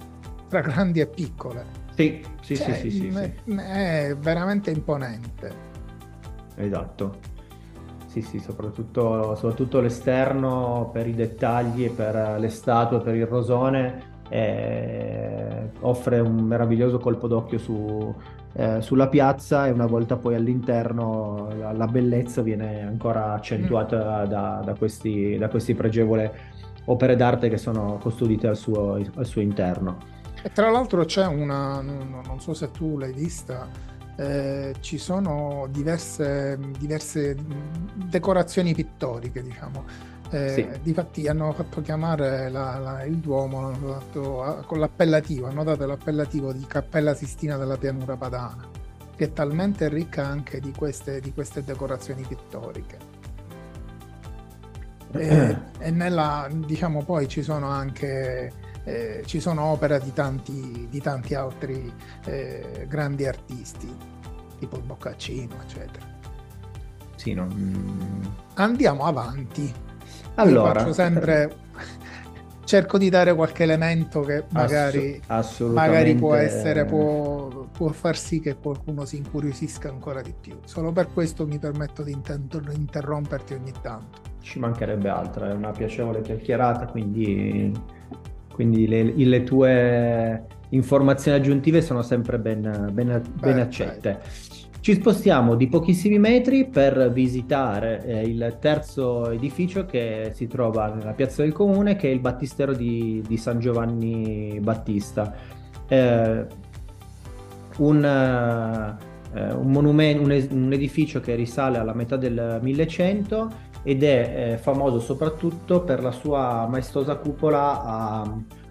tra 0.48 0.60
grandi 0.60 1.00
e 1.00 1.06
piccole. 1.06 1.80
Sì, 1.94 2.24
sì, 2.40 2.56
cioè, 2.56 2.74
sì, 2.74 2.90
sì, 2.90 3.12
sì, 3.12 3.12
sì. 3.12 3.54
È 3.54 4.16
veramente 4.18 4.70
imponente. 4.70 5.70
Esatto. 6.56 7.30
Sì, 8.06 8.20
sì, 8.20 8.38
soprattutto, 8.40 9.34
soprattutto 9.36 9.80
l'esterno 9.80 10.90
per 10.92 11.06
i 11.06 11.14
dettagli, 11.14 11.90
per 11.90 12.36
le 12.38 12.48
statue, 12.50 13.00
per 13.00 13.14
il 13.14 13.26
rosone, 13.26 14.10
eh, 14.28 15.70
offre 15.80 16.20
un 16.20 16.36
meraviglioso 16.36 16.98
colpo 16.98 17.26
d'occhio 17.26 17.58
su, 17.58 18.14
eh, 18.54 18.80
sulla 18.82 19.08
piazza 19.08 19.66
e 19.66 19.70
una 19.70 19.86
volta 19.86 20.16
poi 20.16 20.34
all'interno 20.34 21.48
la, 21.56 21.72
la 21.72 21.86
bellezza 21.86 22.42
viene 22.42 22.82
ancora 22.82 23.32
accentuata 23.32 24.24
mm. 24.24 24.28
da, 24.28 24.62
da, 24.64 24.74
questi, 24.74 25.36
da 25.38 25.48
questi 25.48 25.74
pregevoli 25.74 26.30
opere 26.86 27.16
d'arte 27.16 27.48
che 27.48 27.58
sono 27.58 27.98
custodite 28.00 28.48
al 28.48 28.56
suo, 28.56 28.94
al 28.94 29.26
suo 29.26 29.40
interno. 29.40 29.98
E 30.42 30.50
tra 30.52 30.70
l'altro 30.70 31.04
c'è 31.04 31.26
una, 31.26 31.80
non 31.80 32.40
so 32.40 32.52
se 32.52 32.70
tu 32.72 32.98
l'hai 32.98 33.12
vista, 33.12 33.68
eh, 34.16 34.74
ci 34.80 34.98
sono 34.98 35.66
diverse, 35.70 36.58
diverse, 36.78 37.36
decorazioni 38.08 38.74
pittoriche, 38.74 39.42
diciamo. 39.42 40.10
Eh, 40.32 40.48
sì. 40.48 40.80
Difatti 40.80 41.28
hanno 41.28 41.52
fatto 41.52 41.82
chiamare 41.82 42.48
la, 42.48 42.78
la, 42.78 43.04
il 43.04 43.16
Duomo 43.16 43.70
fatto, 43.72 44.64
con 44.66 44.78
l'appellativo, 44.78 45.46
hanno 45.46 45.62
dato 45.62 45.84
l'appellativo 45.84 46.54
di 46.54 46.64
Cappella 46.66 47.14
Sistina 47.14 47.58
della 47.58 47.76
Pianura 47.76 48.16
Padana, 48.16 48.66
che 49.14 49.26
è 49.26 49.32
talmente 49.32 49.88
ricca 49.88 50.26
anche 50.26 50.58
di 50.58 50.72
queste, 50.72 51.20
di 51.20 51.32
queste 51.34 51.62
decorazioni 51.62 52.24
pittoriche. 52.26 52.98
E, 55.14 55.58
e, 55.78 55.90
nella, 55.90 56.48
diciamo 56.50 57.04
poi 57.04 57.28
ci 57.28 57.42
sono 57.42 57.68
anche 57.68 58.50
eh, 58.84 59.22
ci 59.26 59.40
sono 59.40 59.64
opere 59.64 60.00
di 60.00 60.12
tanti, 60.12 60.88
di 60.90 61.00
tanti 61.00 61.34
altri 61.34 61.92
eh, 62.24 62.86
grandi 62.88 63.26
artisti, 63.26 63.94
tipo 64.58 64.80
Boccaccino, 64.80 65.54
eccetera. 65.62 66.06
Sì, 67.16 67.34
non... 67.34 68.34
Andiamo 68.54 69.04
avanti. 69.04 69.72
Allora, 70.34 70.68
Io 70.68 70.74
faccio 70.74 70.92
sempre 70.92 71.56
cerco 72.64 72.96
di 72.96 73.10
dare 73.10 73.34
qualche 73.34 73.64
elemento 73.64 74.20
che 74.20 74.44
magari, 74.52 75.20
magari 75.72 76.14
può 76.14 76.34
essere, 76.34 76.86
può, 76.86 77.66
può, 77.70 77.88
far 77.88 78.16
sì 78.16 78.40
che 78.40 78.56
qualcuno 78.56 79.04
si 79.04 79.18
incuriosisca 79.18 79.88
ancora 79.88 80.22
di 80.22 80.32
più. 80.38 80.56
Solo 80.64 80.90
per 80.90 81.08
questo 81.12 81.46
mi 81.46 81.58
permetto 81.58 82.02
di 82.02 82.12
interromperti 82.12 83.54
ogni 83.54 83.72
tanto. 83.82 84.20
Ci 84.40 84.58
mancherebbe 84.58 85.08
altro, 85.08 85.44
è 85.44 85.52
una 85.52 85.70
piacevole 85.70 86.22
chiacchierata, 86.22 86.86
quindi 86.86 87.72
quindi 88.52 88.86
le, 88.86 89.02
le 89.02 89.42
tue 89.42 90.46
informazioni 90.70 91.38
aggiuntive 91.38 91.82
sono 91.82 92.02
sempre 92.02 92.38
ben, 92.38 92.90
ben, 92.92 93.22
ben 93.34 93.58
accette. 93.58 94.20
Ci 94.82 94.94
spostiamo 94.94 95.54
di 95.54 95.68
pochissimi 95.68 96.18
metri 96.18 96.66
per 96.66 97.12
visitare 97.12 98.04
eh, 98.04 98.22
il 98.22 98.56
terzo 98.58 99.30
edificio 99.30 99.86
che 99.86 100.32
si 100.34 100.48
trova 100.48 100.88
nella 100.88 101.12
piazza 101.12 101.42
del 101.42 101.52
comune, 101.52 101.94
che 101.94 102.08
è 102.08 102.12
il 102.12 102.18
battistero 102.18 102.72
di, 102.72 103.22
di 103.24 103.36
San 103.36 103.60
Giovanni 103.60 104.58
Battista. 104.60 105.36
Eh, 105.86 106.46
un, 107.76 108.04
eh, 108.04 109.52
un, 109.52 109.70
monumento, 109.70 110.22
un, 110.24 110.48
un 110.50 110.72
edificio 110.72 111.20
che 111.20 111.36
risale 111.36 111.78
alla 111.78 111.94
metà 111.94 112.16
del 112.16 112.58
1100 112.60 113.50
ed 113.84 114.02
è 114.02 114.54
eh, 114.54 114.56
famoso 114.58 114.98
soprattutto 114.98 115.82
per 115.82 116.02
la 116.02 116.10
sua 116.10 116.66
maestosa 116.68 117.14
cupola 117.14 117.84
a, 117.84 118.22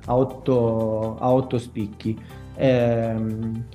a, 0.08 0.18
otto, 0.18 1.16
a 1.18 1.32
otto, 1.32 1.58
spicchi. 1.58 2.40
Eh, 2.56 3.16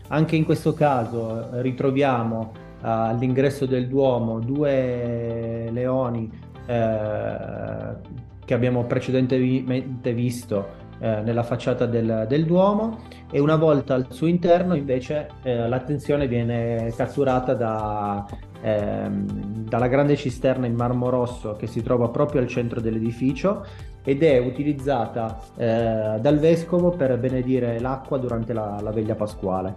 anche 0.09 0.37
in 0.37 0.45
questo 0.45 0.75
caso 0.75 1.61
ritroviamo 1.61 2.53
uh, 2.53 2.79
all'ingresso 2.81 3.67
del 3.67 3.89
Duomo 3.89 4.39
due 4.39 5.69
leoni 5.71 6.31
eh, 6.67 8.15
che 8.45 8.55
abbiamo 8.55 8.85
precedentemente 8.85 10.13
visto 10.13 10.85
eh, 10.99 11.21
nella 11.23 11.43
facciata 11.43 11.87
del, 11.87 12.27
del, 12.29 12.45
Duomo. 12.45 13.01
E 13.31 13.41
una 13.41 13.57
volta 13.57 13.95
al 13.95 14.07
suo 14.11 14.27
interno 14.29 14.75
invece 14.75 15.29
eh, 15.43 15.69
l'attenzione 15.69 16.29
viene 16.29 16.93
catturata 16.97 17.55
da 17.55 18.25
ehm, 18.63 19.65
dalla 19.69 19.89
grande 19.89 20.17
cisterna 20.17 20.67
in 20.67 20.75
marmo 20.75 21.09
rosso 21.09 21.57
che 21.57 21.67
si 21.67 21.83
trova 21.83 22.09
proprio 22.09 22.41
al 22.41 22.47
centro 22.47 22.81
dell'edificio 22.81 23.65
ed 24.07 24.23
è 24.23 24.39
utilizzata 24.39 25.41
eh, 25.57 26.19
dal 26.21 26.39
vescovo 26.39 26.91
per 26.91 27.19
benedire 27.19 27.81
l'acqua 27.81 28.19
durante 28.19 28.53
la, 28.53 28.79
la 28.81 28.93
veglia 28.93 29.17
pasquale. 29.17 29.75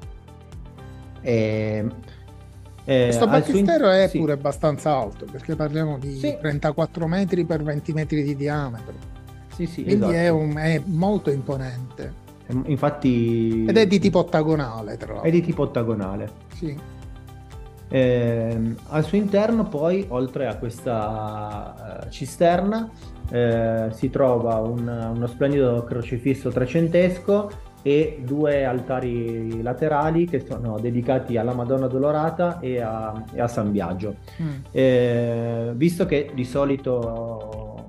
E, 1.21 1.83
eh, 2.86 3.03
Questo 3.05 3.25
battistero 3.25 3.88
in... 3.88 4.01
è 4.01 4.07
sì. 4.07 4.19
pure 4.19 4.33
abbastanza 4.33 4.95
alto 4.95 5.25
perché 5.31 5.55
parliamo 5.55 5.98
di 5.98 6.15
sì. 6.15 6.38
34 6.39 7.07
metri 7.07 7.43
per 7.43 7.63
20 7.63 7.91
metri 7.93 8.21
di 8.21 8.36
diametro. 8.36 8.93
Sì, 9.55 9.65
sì, 9.65 9.81
Quindi 9.81 10.05
esatto. 10.05 10.15
è, 10.15 10.29
un, 10.29 10.55
è 10.57 10.81
molto 10.86 11.31
imponente. 11.31 12.27
Infatti... 12.65 13.65
Ed 13.65 13.77
è 13.77 13.88
di 13.88 13.98
tipo 13.98 14.19
ottagonale, 14.19 14.95
tra 14.98 15.13
l'altro. 15.13 15.27
È 15.27 15.31
di 15.31 15.41
tipo 15.41 15.63
ottagonale. 15.63 16.29
Sì. 16.53 16.77
Eh, 17.89 18.75
al 18.88 19.03
suo 19.03 19.17
interno 19.17 19.63
poi, 19.65 20.05
oltre 20.10 20.48
a 20.48 20.55
questa 20.58 22.03
uh, 22.05 22.10
cisterna, 22.10 22.89
eh, 23.31 23.88
si 23.91 24.10
trova 24.10 24.55
un, 24.55 24.88
uno 25.15 25.27
splendido 25.27 25.84
crocifisso 25.84 26.50
trecentesco 26.50 27.67
e 27.81 28.22
due 28.24 28.65
altari 28.65 29.62
laterali 29.62 30.25
che 30.25 30.43
sono 30.46 30.79
dedicati 30.79 31.38
alla 31.38 31.53
Madonna 31.53 31.88
Dolorata 31.88 32.60
e 32.60 32.81
a, 32.81 33.24
e 33.34 33.39
a 33.39 33.48
San 33.48 33.72
Biagio. 33.72 34.15
Mm. 34.41 34.48
Eh, 34.72 35.72
visto 35.75 36.05
che 36.05 36.31
di 36.34 36.46
solito 36.46 37.88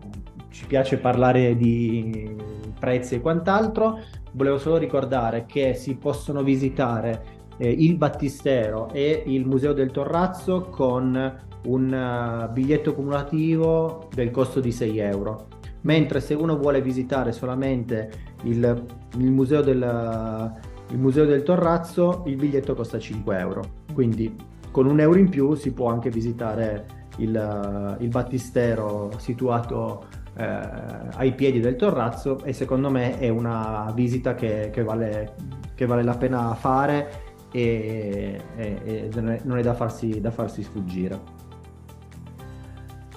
ci 0.50 0.66
piace 0.66 0.98
parlare 0.98 1.56
di 1.56 2.36
prezzi 2.78 3.16
e 3.16 3.20
quant'altro, 3.20 3.98
volevo 4.32 4.58
solo 4.58 4.76
ricordare 4.76 5.44
che 5.46 5.74
si 5.74 5.96
possono 5.96 6.42
visitare 6.42 7.38
eh, 7.60 7.70
il 7.70 7.96
Battistero 7.96 8.88
e 8.90 9.22
il 9.26 9.46
Museo 9.46 9.74
del 9.74 9.90
Torrazzo 9.90 10.62
con 10.70 11.38
un 11.62 12.46
uh, 12.48 12.50
biglietto 12.52 12.94
cumulativo 12.94 14.08
del 14.14 14.30
costo 14.30 14.60
di 14.60 14.72
6 14.72 14.98
euro. 14.98 15.48
Mentre 15.82 16.20
se 16.20 16.32
uno 16.32 16.56
vuole 16.56 16.80
visitare 16.80 17.32
solamente 17.32 18.10
il, 18.44 18.84
il, 19.18 19.30
museo, 19.30 19.60
del, 19.60 20.52
il 20.88 20.98
museo 20.98 21.26
del 21.26 21.42
Torrazzo, 21.42 22.22
il 22.26 22.36
biglietto 22.36 22.74
costa 22.74 22.98
5 22.98 23.38
euro. 23.38 23.62
Quindi 23.92 24.34
con 24.70 24.86
un 24.86 24.98
euro 24.98 25.18
in 25.18 25.28
più 25.28 25.54
si 25.54 25.72
può 25.72 25.88
anche 25.90 26.08
visitare 26.08 27.08
il, 27.18 27.96
il 28.00 28.08
battistero 28.08 29.10
situato 29.18 30.06
eh, 30.36 30.44
ai 30.44 31.34
piedi 31.34 31.60
del 31.60 31.76
Torrazzo 31.76 32.42
e 32.44 32.54
secondo 32.54 32.88
me 32.88 33.18
è 33.18 33.28
una 33.28 33.92
visita 33.94 34.34
che, 34.34 34.70
che, 34.72 34.82
vale, 34.82 35.34
che 35.74 35.84
vale, 35.84 36.02
la 36.02 36.16
pena 36.16 36.54
fare 36.54 37.28
e, 37.52 38.40
e, 38.56 38.80
e 38.84 39.40
non 39.44 39.58
è 39.58 39.62
da 39.62 39.74
farsi, 39.74 40.20
da 40.20 40.30
farsi 40.30 40.62
sfuggire. 40.62 41.38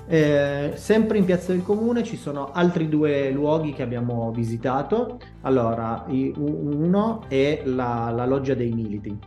Eh, 0.06 0.74
sempre 0.75 1.18
in 1.18 1.24
Piazza 1.24 1.54
del 1.54 1.63
Comune 1.63 2.04
ci 2.04 2.18
sono 2.18 2.52
altri 2.52 2.90
due 2.90 3.32
luoghi 3.32 3.74
che 3.74 3.84
abbiamo 3.84 4.32
visitato. 4.32 5.20
Allora, 5.42 6.06
uno 6.08 7.24
è 7.28 7.62
la, 7.66 8.12
la 8.13 8.25
Loggia 8.25 8.54
dei 8.54 8.72
Militi, 8.72 9.18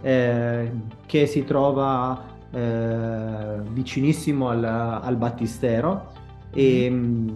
eh, 0.00 0.70
che 1.06 1.26
si 1.26 1.44
trova 1.44 2.24
eh, 2.52 3.60
vicinissimo 3.72 4.48
al, 4.48 4.64
al 4.64 5.16
Battistero 5.16 6.12
e, 6.54 6.88
mm. 6.90 7.28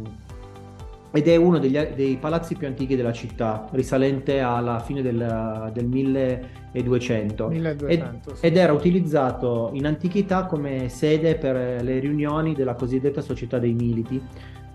Ed 1.17 1.29
è 1.29 1.37
uno 1.37 1.59
degli, 1.59 1.79
dei 1.79 2.19
palazzi 2.19 2.57
più 2.57 2.67
antichi 2.67 2.95
della 2.95 3.13
città, 3.13 3.67
risalente 3.71 4.41
alla 4.41 4.81
fine 4.81 5.01
del, 5.01 5.71
del 5.73 5.87
1200, 5.87 7.49
1200 7.49 7.87
ed, 7.87 8.35
sì. 8.35 8.45
ed, 8.45 8.57
era 8.59 8.75
utilizzato 8.75 9.71
in 9.73 9.87
antichità 9.87 10.45
come 10.45 10.91
sede 10.91 11.37
per 11.37 11.83
le 11.83 11.99
riunioni 12.01 12.55
della 12.55 12.75
cosiddetta 12.75 13.23
Società 13.23 13.59
dei 13.59 13.73
Militi, 13.73 14.23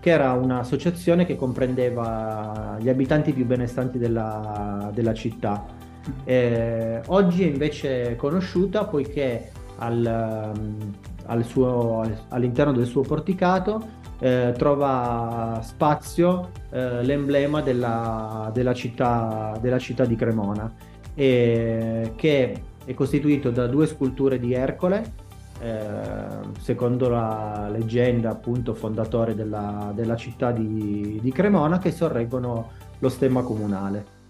che 0.00 0.10
era 0.10 0.32
un'associazione 0.32 1.24
che 1.26 1.36
comprendeva 1.36 2.76
gli 2.80 2.88
abitanti 2.88 3.32
più 3.32 3.46
benestanti 3.46 3.98
della, 3.98 4.90
della 4.92 5.14
città. 5.14 5.64
Mm. 5.64 6.12
Eh, 6.24 7.02
oggi 7.06 7.44
è 7.44 7.46
invece 7.46 8.16
conosciuta 8.16 8.84
poiché 8.86 9.52
al, 9.76 10.52
al 11.26 11.44
suo, 11.44 12.02
all'interno 12.30 12.72
del 12.72 12.86
suo 12.86 13.02
porticato 13.02 14.00
eh, 14.22 14.54
trova 14.56 15.58
spazio 15.64 16.50
eh, 16.70 17.02
l'emblema 17.02 17.60
della, 17.60 18.50
della, 18.54 18.72
città, 18.72 19.58
della, 19.60 19.80
città, 19.80 20.04
di 20.04 20.14
Cremona, 20.14 20.72
e, 21.12 22.12
che 22.14 22.62
è 22.84 22.94
costituito 22.94 23.50
da 23.50 23.66
due 23.66 23.88
sculture 23.88 24.38
di 24.38 24.52
Ercole, 24.54 25.12
eh, 25.60 25.76
secondo 26.60 27.08
la 27.08 27.68
leggenda 27.68 28.30
appunto 28.30 28.74
fondatore 28.74 29.34
della, 29.34 29.90
della 29.92 30.14
città 30.14 30.52
di, 30.52 31.18
di 31.20 31.32
Cremona, 31.32 31.80
che 31.80 31.90
sorreggono 31.90 32.70
lo 33.00 33.08
stemma 33.08 33.42
comunale. 33.42 34.20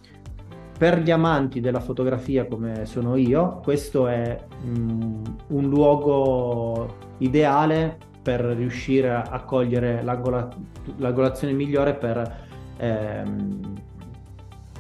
Per 0.79 1.01
gli 1.01 1.11
amanti 1.11 1.61
della 1.61 1.81
fotografia 1.81 2.47
come 2.47 2.87
sono 2.87 3.15
io, 3.17 3.61
questo 3.63 4.07
è 4.07 4.43
mm, 4.65 5.25
un 5.49 5.69
luogo 5.69 6.97
ideale 7.19 8.11
per 8.23 8.41
riuscire 8.41 9.11
a 9.11 9.43
cogliere 9.45 10.03
l'angola- 10.03 10.49
l'angolazione 10.97 11.53
migliore 11.53 11.95
per 11.95 12.39
ehm, 12.77 13.75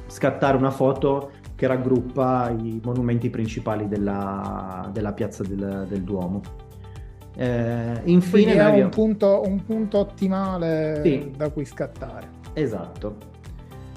scattare 0.06 0.56
una 0.56 0.70
foto 0.70 1.32
che 1.56 1.66
raggruppa 1.66 2.50
i 2.50 2.80
monumenti 2.82 3.30
principali 3.30 3.88
della, 3.88 4.88
della 4.92 5.12
piazza 5.12 5.42
del, 5.42 5.86
del 5.88 6.02
Duomo. 6.02 6.40
Eh, 7.34 8.00
infine, 8.04 8.54
è 8.54 8.82
un, 8.82 8.90
punto, 8.90 9.42
un, 9.44 9.64
punto, 9.64 9.98
ottimale 9.98 11.00
sì. 11.02 11.32
da 11.36 11.50
cui 11.50 11.64
scattare. 11.64 12.28
Esatto. 12.52 13.30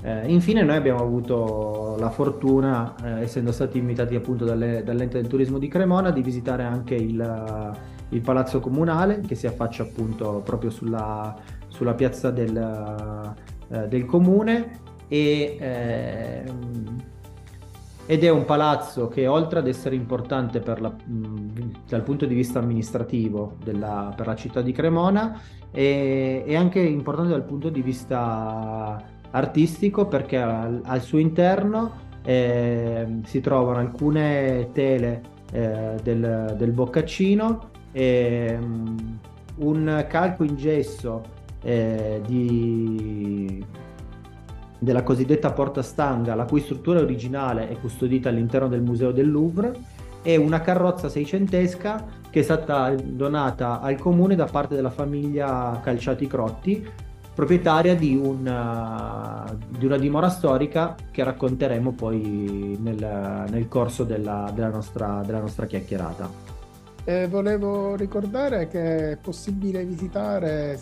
Eh, 0.04 0.32
infine 0.32 0.62
noi 0.62 0.76
abbiamo 0.76 1.00
avuto 1.00 1.96
la 2.00 2.10
fortuna, 2.12 2.96
eh, 3.04 3.24
essendo 3.24 3.52
stati 3.52 3.80
invitati 3.80 4.16
appunto 4.16 4.46
dalle, 4.46 4.84
dall'ente 4.84 5.20
del 5.20 5.28
turismo 5.28 5.58
di 5.58 5.68
Cremona, 5.68 6.12
di 6.12 6.22
visitare 6.22 6.64
anche 6.64 6.94
il, 6.94 7.74
il 8.16 8.22
Palazzo 8.22 8.60
Comunale 8.60 9.22
che 9.22 9.36
si 9.36 9.46
affaccia 9.46 9.84
appunto 9.84 10.42
proprio 10.44 10.70
sulla, 10.70 11.36
sulla 11.68 11.94
piazza 11.94 12.32
del, 12.32 12.56
eh, 13.70 13.88
del 13.88 14.06
comune 14.06 14.80
e, 15.08 15.58
eh, 15.60 16.44
ed 18.08 18.24
è 18.24 18.30
un 18.30 18.46
palazzo 18.46 19.08
che 19.08 19.28
oltre 19.28 19.60
ad 19.60 19.68
essere 19.68 19.96
importante 19.96 20.62
la, 20.64 20.90
mh, 20.90 21.72
dal 21.88 22.04
punto 22.04 22.26
di 22.26 22.36
vista 22.36 22.60
amministrativo 22.60 23.58
della, 23.64 24.14
per 24.16 24.28
la 24.28 24.36
città 24.36 24.62
di 24.62 24.72
Cremona 24.72 25.40
è, 25.72 26.44
è, 26.46 26.56
anche 26.56 26.80
importante 26.80 27.32
dal 27.32 27.44
punto 27.44 27.70
di 27.70 27.82
vista 27.82 29.02
artistico 29.32 30.08
perché 30.08 30.38
al, 30.38 30.82
al 30.86 31.02
suo 31.02 31.18
interno 31.18 32.04
eh, 32.24 33.20
si 33.26 33.42
trovano 33.42 33.80
alcune 33.80 34.70
tele 34.72 35.22
eh, 35.52 35.96
del, 36.02 36.56
del 36.58 36.72
Boccaccino 36.72 37.74
ehm, 37.96 39.20
un 39.58 40.06
calco 40.10 40.44
in 40.44 40.56
gesso 40.58 41.24
eh, 41.64 42.22
di, 42.26 43.64
della 44.78 45.04
cosiddetta 45.04 45.52
porta 45.52 45.82
stanga, 45.82 46.36
la 46.36 46.46
cui 46.46 46.60
struttura 46.60 47.00
originale 47.00 47.70
è 47.70 47.80
custodita 47.80 48.30
all'interno 48.30 48.68
del 48.68 48.82
Museo 48.82 49.12
del 49.12 49.32
Louvre, 49.32 49.94
e 50.22 50.38
una 50.38 50.60
carrozza 50.60 51.08
seicentesca 51.08 52.04
che 52.32 52.40
è 52.40 52.44
stata 52.44 52.94
donata 52.96 53.80
al 53.80 53.98
comune 53.98 54.36
da 54.36 54.46
parte 54.46 54.76
della 54.76 54.90
famiglia 54.90 55.80
Calciati 55.84 56.26
Crotti, 56.26 56.86
proprietaria 57.34 57.96
di 57.96 58.16
una, 58.16 59.46
di 59.70 59.86
una 59.86 59.98
dimora 59.98 60.30
storica 60.30 60.96
che 61.12 61.24
racconteremo 61.24 61.92
poi 61.92 62.78
nel, 62.82 63.46
nel 63.50 63.68
corso 63.68 64.04
della, 64.04 64.52
della, 64.54 64.70
nostra, 64.70 65.22
della 65.24 65.40
nostra 65.40 65.66
chiacchierata. 65.68 66.55
Eh, 67.08 67.28
volevo 67.28 67.96
ricordare 67.96 68.68
che 68.68 69.12
è 69.12 69.18
possibile 69.18 69.86
visitare 69.86 70.80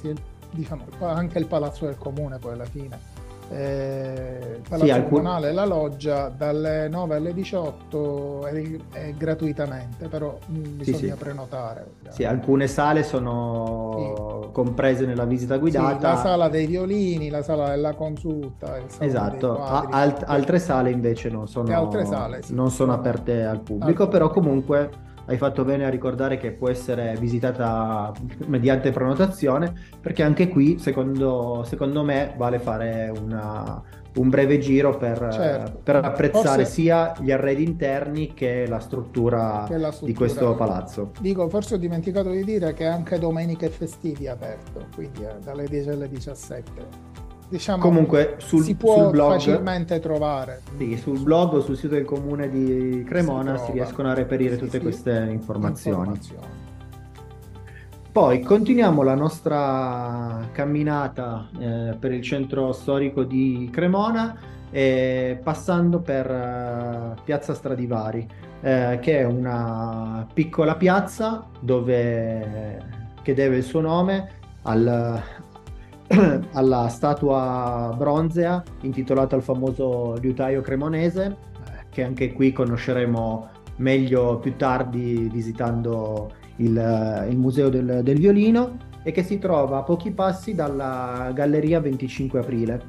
diciamo, 0.51 0.85
anche 0.99 1.37
il 1.37 1.45
Palazzo 1.47 1.85
del 1.85 1.97
Comune 1.97 2.37
poi 2.37 2.53
alla 2.53 2.65
fine. 2.65 3.11
Eh, 3.49 4.55
il 4.55 4.61
Palazzo 4.67 4.85
sì, 4.85 4.91
alcun... 4.91 5.09
Comunale 5.09 5.51
la 5.51 5.65
loggia 5.65 6.29
dalle 6.29 6.87
9 6.87 7.15
alle 7.15 7.33
18 7.33 8.45
è, 8.47 8.63
è 8.91 9.13
gratuitamente, 9.15 10.07
però 10.07 10.37
bisogna 10.47 10.97
sì, 10.97 11.07
sì. 11.07 11.13
prenotare. 11.13 11.87
Sì, 12.07 12.23
alcune 12.23 12.67
sale 12.67 13.03
sono 13.03 14.49
comprese 14.53 15.05
nella 15.05 15.25
visita 15.25 15.57
guidata. 15.57 16.11
la 16.11 16.15
sala 16.15 16.47
dei 16.47 16.67
violini, 16.67 17.29
la 17.29 17.43
sala 17.43 17.69
della 17.69 17.93
consulta. 17.93 18.79
Esatto, 18.99 19.55
quadri, 19.55 19.91
Alt- 19.91 20.23
altre 20.25 20.59
sale 20.59 20.89
invece 20.89 21.29
non 21.29 21.49
sono, 21.49 21.91
sale, 22.05 22.41
non 22.47 22.71
sono 22.71 22.93
aperte 22.93 23.43
al 23.43 23.59
pubblico, 23.59 24.03
al 24.03 24.09
però 24.09 24.29
comunque 24.29 25.11
hai 25.25 25.37
fatto 25.37 25.63
bene 25.63 25.85
a 25.85 25.89
ricordare 25.89 26.37
che 26.37 26.51
può 26.51 26.69
essere 26.69 27.15
visitata 27.19 28.11
mediante 28.47 28.91
prenotazione, 28.91 29.73
perché 29.99 30.23
anche 30.23 30.49
qui, 30.49 30.77
secondo, 30.79 31.63
secondo 31.65 32.03
me, 32.03 32.33
vale 32.37 32.59
fare 32.59 33.11
una, 33.15 33.81
un 34.15 34.29
breve 34.29 34.59
giro 34.59 34.97
per, 34.97 35.29
certo. 35.31 35.79
per 35.83 35.95
apprezzare 35.95 36.63
forse... 36.63 36.65
sia 36.65 37.13
gli 37.19 37.31
arredi 37.31 37.63
interni 37.63 38.33
che 38.33 38.67
la, 38.67 38.79
struttura 38.79 39.65
che 39.67 39.77
la 39.77 39.91
struttura 39.91 40.11
di 40.11 40.13
questo 40.13 40.55
palazzo. 40.55 41.11
Dico, 41.19 41.47
forse 41.47 41.75
ho 41.75 41.77
dimenticato 41.77 42.29
di 42.29 42.43
dire 42.43 42.73
che 42.73 42.85
anche 42.85 43.17
domenica 43.17 43.65
e 43.65 43.69
festivi 43.69 44.25
è 44.25 44.29
aperto, 44.29 44.87
quindi 44.93 45.25
dalle 45.43 45.65
10 45.67 45.89
alle 45.89 46.09
17 46.09 47.12
diciamo, 47.53 47.81
Comunque 47.81 48.35
sul, 48.37 48.63
si 48.63 48.75
può 48.75 49.03
sul 49.03 49.11
blog, 49.11 49.33
facilmente 49.33 49.99
trovare. 49.99 50.61
Sì, 50.77 50.97
sul 50.97 51.19
blog 51.19 51.53
o 51.53 51.61
sul 51.61 51.77
sito 51.77 51.93
del 51.93 52.03
comune 52.03 52.49
di 52.49 53.03
Cremona 53.07 53.57
si, 53.57 53.65
si 53.65 53.71
riescono 53.73 54.09
a 54.09 54.15
reperire 54.15 54.55
sì, 54.55 54.61
tutte 54.61 54.77
sì, 54.77 54.83
queste 54.83 55.27
informazioni. 55.29 55.97
informazioni. 55.97 56.61
Poi 58.11 58.41
continuiamo 58.41 59.03
la 59.03 59.15
nostra 59.15 60.47
camminata 60.51 61.49
eh, 61.59 61.95
per 61.99 62.11
il 62.11 62.21
centro 62.21 62.71
storico 62.71 63.23
di 63.23 63.69
Cremona 63.71 64.35
eh, 64.71 65.39
passando 65.43 65.99
per 65.99 66.29
uh, 66.29 67.21
Piazza 67.23 67.53
Stradivari, 67.53 68.27
eh, 68.61 68.97
che 68.99 69.19
è 69.19 69.23
una 69.23 70.27
piccola 70.33 70.75
piazza 70.75 71.45
dove, 71.59 72.81
che 73.21 73.33
deve 73.35 73.57
il 73.57 73.63
suo 73.63 73.81
nome 73.81 74.29
al, 74.63 75.21
alla 76.53 76.87
statua 76.87 77.93
bronzea 77.97 78.63
intitolata 78.81 79.35
al 79.35 79.43
famoso 79.43 80.15
liutaio 80.19 80.61
cremonese, 80.61 81.35
che 81.89 82.03
anche 82.03 82.33
qui 82.33 82.51
conosceremo 82.51 83.49
meglio 83.77 84.37
più 84.39 84.55
tardi 84.55 85.29
visitando 85.31 86.31
il, 86.57 87.27
il 87.29 87.37
Museo 87.37 87.69
del, 87.69 88.01
del 88.03 88.17
Violino 88.17 88.91
e 89.03 89.11
che 89.11 89.23
si 89.23 89.37
trova 89.37 89.79
a 89.79 89.83
pochi 89.83 90.11
passi 90.11 90.55
dalla 90.55 91.31
Galleria 91.33 91.79
25 91.79 92.39
Aprile. 92.39 92.81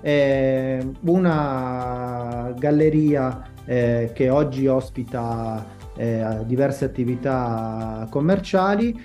È 0.00 0.78
una 1.02 2.54
galleria 2.56 3.42
eh, 3.64 4.10
che 4.14 4.30
oggi 4.30 4.66
ospita 4.66 5.66
eh, 5.96 6.44
diverse 6.46 6.84
attività 6.86 8.06
commerciali 8.08 8.98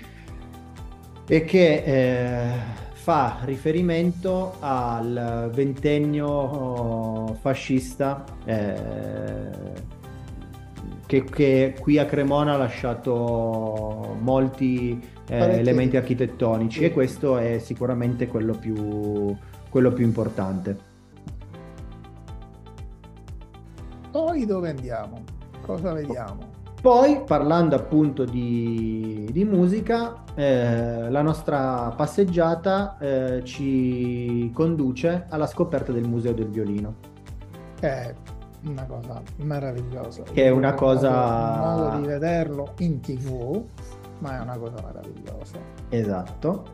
e 1.26 1.44
che 1.44 1.82
eh, 1.84 2.82
fa 3.04 3.40
riferimento 3.42 4.54
al 4.60 5.50
ventennio 5.52 6.26
oh, 6.26 7.34
fascista 7.34 8.24
eh, 8.46 9.50
che, 11.04 11.24
che, 11.24 11.76
qui 11.78 11.98
a 11.98 12.06
Cremona 12.06 12.54
ha 12.54 12.56
lasciato 12.56 14.16
molti 14.18 14.98
eh, 15.28 15.36
elementi 15.36 15.98
architettonici 15.98 16.82
e 16.82 16.92
questo 16.92 17.36
è 17.36 17.58
sicuramente 17.58 18.26
quello 18.26 18.54
più, 18.54 19.36
quello 19.68 19.92
più 19.92 20.06
importante. 20.06 20.74
Poi 24.12 24.46
dove 24.46 24.70
andiamo? 24.70 25.22
Cosa 25.60 25.92
vediamo? 25.92 26.63
Poi, 26.84 27.22
parlando 27.24 27.76
appunto 27.76 28.26
di, 28.26 29.26
di 29.32 29.42
musica, 29.46 30.22
eh, 30.34 31.08
la 31.08 31.22
nostra 31.22 31.90
passeggiata 31.96 32.98
eh, 32.98 33.42
ci 33.42 34.50
conduce 34.52 35.24
alla 35.30 35.46
scoperta 35.46 35.92
del 35.92 36.06
Museo 36.06 36.34
del 36.34 36.48
Violino. 36.48 36.96
È 37.80 38.14
una 38.66 38.84
cosa 38.84 39.22
meravigliosa. 39.36 40.24
Che 40.24 40.44
è 40.44 40.50
una 40.50 40.74
cosa... 40.74 41.08
Un 41.08 41.58
modo 41.58 42.00
di 42.00 42.06
vederlo 42.06 42.74
in 42.80 43.00
tv, 43.00 43.64
ma 44.18 44.36
è 44.36 44.42
una 44.42 44.58
cosa 44.58 44.76
meravigliosa. 44.84 45.56
Esatto. 45.88 46.64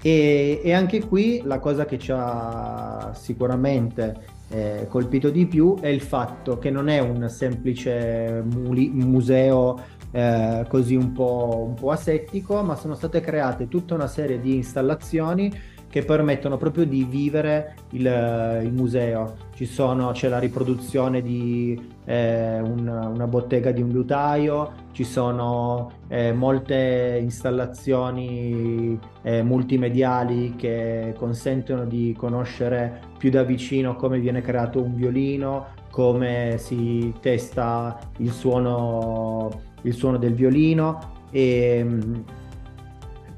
E, 0.00 0.60
e 0.62 0.72
anche 0.72 1.04
qui 1.04 1.42
la 1.42 1.58
cosa 1.58 1.84
che 1.84 1.98
ci 1.98 2.12
ha 2.14 3.10
sicuramente 3.12 4.36
eh, 4.50 4.86
colpito 4.88 5.30
di 5.30 5.46
più 5.46 5.76
è 5.78 5.88
il 5.88 6.00
fatto 6.00 6.58
che 6.58 6.70
non 6.70 6.88
è 6.88 6.98
un 7.00 7.28
semplice 7.28 8.42
muli- 8.44 8.90
museo 8.90 9.96
eh, 10.10 10.64
così 10.68 10.94
un 10.94 11.12
po', 11.12 11.64
un 11.68 11.74
po' 11.74 11.90
asettico, 11.90 12.62
ma 12.62 12.74
sono 12.76 12.94
state 12.94 13.20
create 13.20 13.68
tutta 13.68 13.94
una 13.94 14.06
serie 14.06 14.40
di 14.40 14.56
installazioni 14.56 15.76
che 15.90 16.04
permettono 16.04 16.58
proprio 16.58 16.84
di 16.84 17.04
vivere 17.04 17.74
il, 17.90 18.60
il 18.62 18.72
museo. 18.72 19.46
Sono, 19.58 20.12
c'è 20.12 20.28
la 20.28 20.38
riproduzione 20.38 21.20
di 21.20 21.92
eh, 22.04 22.60
un, 22.60 22.86
una 22.86 23.26
bottega 23.26 23.72
di 23.72 23.82
un 23.82 23.88
liutaio, 23.88 24.72
ci 24.92 25.02
sono 25.02 25.90
eh, 26.08 26.32
molte 26.32 27.18
installazioni 27.20 28.98
eh, 29.22 29.42
multimediali 29.42 30.54
che 30.56 31.14
consentono 31.16 31.84
di 31.84 32.14
conoscere 32.16 33.07
più 33.18 33.30
da 33.30 33.42
vicino 33.42 33.96
come 33.96 34.20
viene 34.20 34.40
creato 34.40 34.80
un 34.80 34.94
violino, 34.94 35.66
come 35.90 36.56
si 36.58 37.12
testa 37.20 37.98
il 38.18 38.30
suono, 38.30 39.50
il 39.82 39.92
suono 39.92 40.16
del 40.16 40.34
violino 40.34 41.26
e 41.30 41.84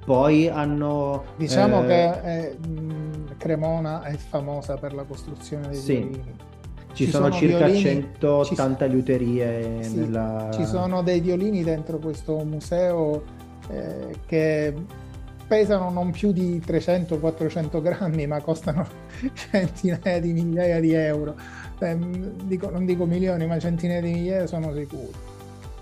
poi 0.04 0.48
hanno... 0.48 1.24
Diciamo 1.36 1.82
eh... 1.84 1.86
che 1.86 2.68
mh, 2.68 3.36
Cremona 3.38 4.02
è 4.02 4.14
famosa 4.16 4.76
per 4.76 4.92
la 4.92 5.04
costruzione 5.04 5.68
dei 5.68 5.76
sì. 5.76 5.96
violini. 5.96 6.48
Ci, 6.92 7.04
ci 7.04 7.10
sono, 7.10 7.26
sono, 7.26 7.36
circa 7.36 7.66
violini, 7.66 8.08
180 8.18 8.84
ci, 8.84 8.90
liuterie 8.90 9.82
sì, 9.82 9.96
nella... 9.96 10.48
Ci 10.52 10.66
sono 10.66 11.02
dei 11.02 11.20
violini 11.20 11.62
dentro 11.62 11.98
questo 11.98 12.44
museo 12.44 13.22
eh, 13.68 14.16
che 14.26 14.74
pesano 15.50 15.90
non 15.90 16.12
più 16.12 16.30
di 16.30 16.62
300-400 16.64 17.82
grammi, 17.82 18.24
ma 18.28 18.40
costano 18.40 18.86
centinaia 19.34 20.20
di 20.20 20.32
migliaia 20.32 20.78
di 20.78 20.92
euro. 20.92 21.34
Eh, 21.80 21.98
dico, 22.44 22.70
non 22.70 22.86
dico 22.86 23.04
milioni, 23.04 23.48
ma 23.48 23.58
centinaia 23.58 24.00
di 24.00 24.12
migliaia 24.12 24.46
sono 24.46 24.72
sicuro. 24.72 25.10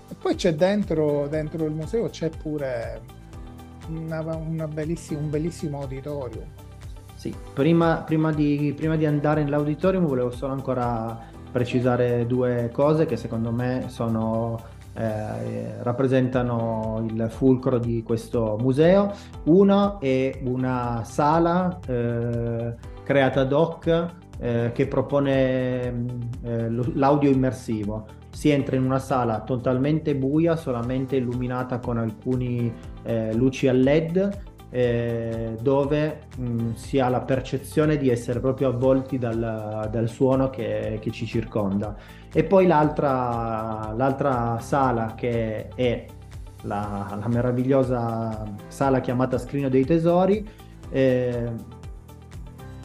E 0.09 0.15
poi 0.19 0.33
c'è 0.33 0.55
dentro, 0.55 1.27
dentro 1.27 1.65
il 1.65 1.71
museo 1.71 2.09
c'è 2.09 2.29
pure 2.29 2.99
una, 3.89 4.21
una 4.37 4.67
bellissima, 4.67 5.19
un 5.19 5.29
bellissimo 5.29 5.81
auditorium. 5.81 6.47
Sì, 7.13 7.31
prima, 7.53 7.97
prima, 7.97 8.31
di, 8.31 8.73
prima 8.75 8.95
di 8.95 9.05
andare 9.05 9.43
nell'auditorium 9.43 10.07
volevo 10.07 10.31
solo 10.31 10.51
ancora 10.53 11.27
precisare 11.51 12.25
due 12.25 12.71
cose 12.73 13.05
che 13.05 13.17
secondo 13.17 13.51
me 13.51 13.83
sono, 13.89 14.59
eh, 14.99 15.81
rappresentano 15.81 17.05
il 17.09 17.27
fulcro 17.29 17.79
di 17.79 18.03
questo 18.03 18.57
museo. 18.59 19.13
Uno 19.45 19.97
è 20.01 20.41
una 20.43 21.03
sala 21.05 21.79
eh, 21.87 22.75
creata 23.03 23.41
ad 23.41 23.53
hoc 23.53 24.07
eh, 24.39 24.71
che 24.73 24.87
propone 24.87 26.05
eh, 26.43 26.69
l'audio 26.93 27.29
immersivo 27.29 28.17
si 28.31 28.49
entra 28.49 28.75
in 28.75 28.83
una 28.83 28.99
sala 28.99 29.41
totalmente 29.41 30.15
buia, 30.15 30.55
solamente 30.55 31.15
illuminata 31.15 31.79
con 31.79 31.97
alcune 31.97 32.73
eh, 33.03 33.33
luci 33.33 33.67
a 33.67 33.73
LED, 33.73 34.37
eh, 34.69 35.57
dove 35.59 36.19
mh, 36.37 36.43
mm, 36.43 36.71
si 36.73 36.99
ha 36.99 37.09
la 37.09 37.21
percezione 37.21 37.97
di 37.97 38.09
essere 38.09 38.39
proprio 38.39 38.69
avvolti 38.69 39.17
dal, 39.17 39.89
dal 39.91 40.07
suono 40.07 40.49
che, 40.49 40.99
che, 41.01 41.11
ci 41.11 41.25
circonda. 41.25 41.95
E 42.31 42.43
poi 42.43 42.67
l'altra, 42.67 43.91
l'altra 43.95 44.59
sala 44.59 45.15
che 45.15 45.69
è 45.69 46.05
la, 46.63 47.17
la, 47.19 47.27
meravigliosa 47.27 48.43
sala 48.67 48.99
chiamata 48.99 49.37
Scrigno 49.39 49.67
dei 49.67 49.83
Tesori, 49.83 50.47
eh, 50.89 51.51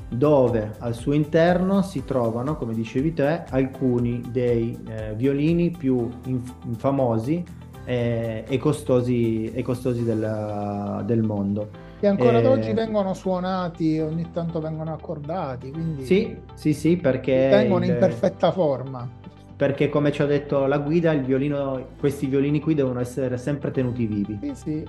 dove 0.09 0.75
al 0.79 0.95
suo 0.95 1.13
interno 1.13 1.83
si 1.83 2.05
trovano, 2.05 2.57
come 2.57 2.73
dicevi 2.73 3.13
te, 3.13 3.45
alcuni 3.51 4.23
dei 4.31 4.79
eh, 4.89 5.15
violini 5.15 5.71
più 5.71 6.09
inf- 6.27 6.55
famosi 6.77 7.45
eh, 7.85 8.45
e 8.49 8.59
costosi, 8.59 9.53
e 9.53 9.63
costosi 9.63 10.05
del, 10.05 11.03
del, 11.05 11.23
mondo. 11.23 11.69
Che 12.01 12.07
ancora 12.07 12.39
ad 12.39 12.47
oggi 12.47 12.73
vengono 12.73 13.13
suonati, 13.13 13.99
ogni 13.99 14.31
tanto 14.33 14.61
vengono 14.61 14.93
accordati, 14.93 15.71
quindi 15.71 16.05
sì, 16.05 16.37
sì, 16.55 16.73
sì, 16.73 16.97
perché 16.97 17.49
vengono 17.51 17.85
il... 17.85 17.91
in 17.91 17.99
perfetta 17.99 18.53
forma. 18.53 19.23
Perché 19.57 19.89
come 19.89 20.11
ci 20.11 20.23
ha 20.23 20.27
detto 20.27 20.67
la 20.67 20.79
guida, 20.79 21.13
violino, 21.15 21.87
questi 21.99 22.27
violini 22.27 22.61
qui 22.61 22.75
devono 22.75 23.01
essere 23.01 23.37
sempre 23.37 23.71
tenuti 23.71 24.07
vivi. 24.07 24.39
Sì, 24.43 24.53
sì. 24.55 24.85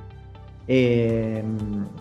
E, 0.66 1.44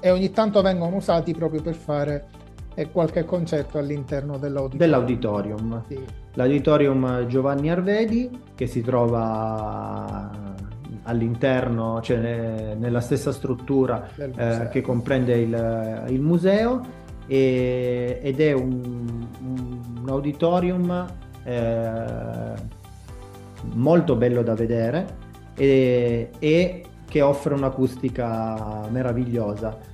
e 0.00 0.10
ogni 0.10 0.30
tanto 0.30 0.62
vengono 0.62 0.96
usati 0.96 1.34
proprio 1.34 1.60
per 1.60 1.74
fare 1.74 2.26
e 2.74 2.90
qualche 2.90 3.24
concerto 3.24 3.78
all'interno 3.78 4.38
dell'auditorium. 4.38 4.78
dell'auditorium. 4.78 5.82
Sì. 5.86 6.00
L'auditorium 6.34 7.26
Giovanni 7.26 7.70
Arvedi 7.70 8.30
che 8.54 8.66
si 8.66 8.80
trova 8.80 10.30
all'interno, 11.02 12.00
cioè 12.00 12.74
nella 12.76 13.00
stessa 13.00 13.30
struttura 13.30 14.08
eh, 14.16 14.68
che 14.70 14.80
comprende 14.80 15.36
il, 15.36 16.04
il 16.08 16.20
museo 16.20 16.80
e, 17.26 18.18
ed 18.22 18.40
è 18.40 18.52
un, 18.52 19.28
un 19.40 20.08
auditorium 20.08 21.06
eh, 21.44 22.54
molto 23.74 24.16
bello 24.16 24.42
da 24.42 24.54
vedere 24.54 25.22
e, 25.54 26.30
e 26.38 26.84
che 27.08 27.22
offre 27.22 27.54
un'acustica 27.54 28.86
meravigliosa 28.90 29.92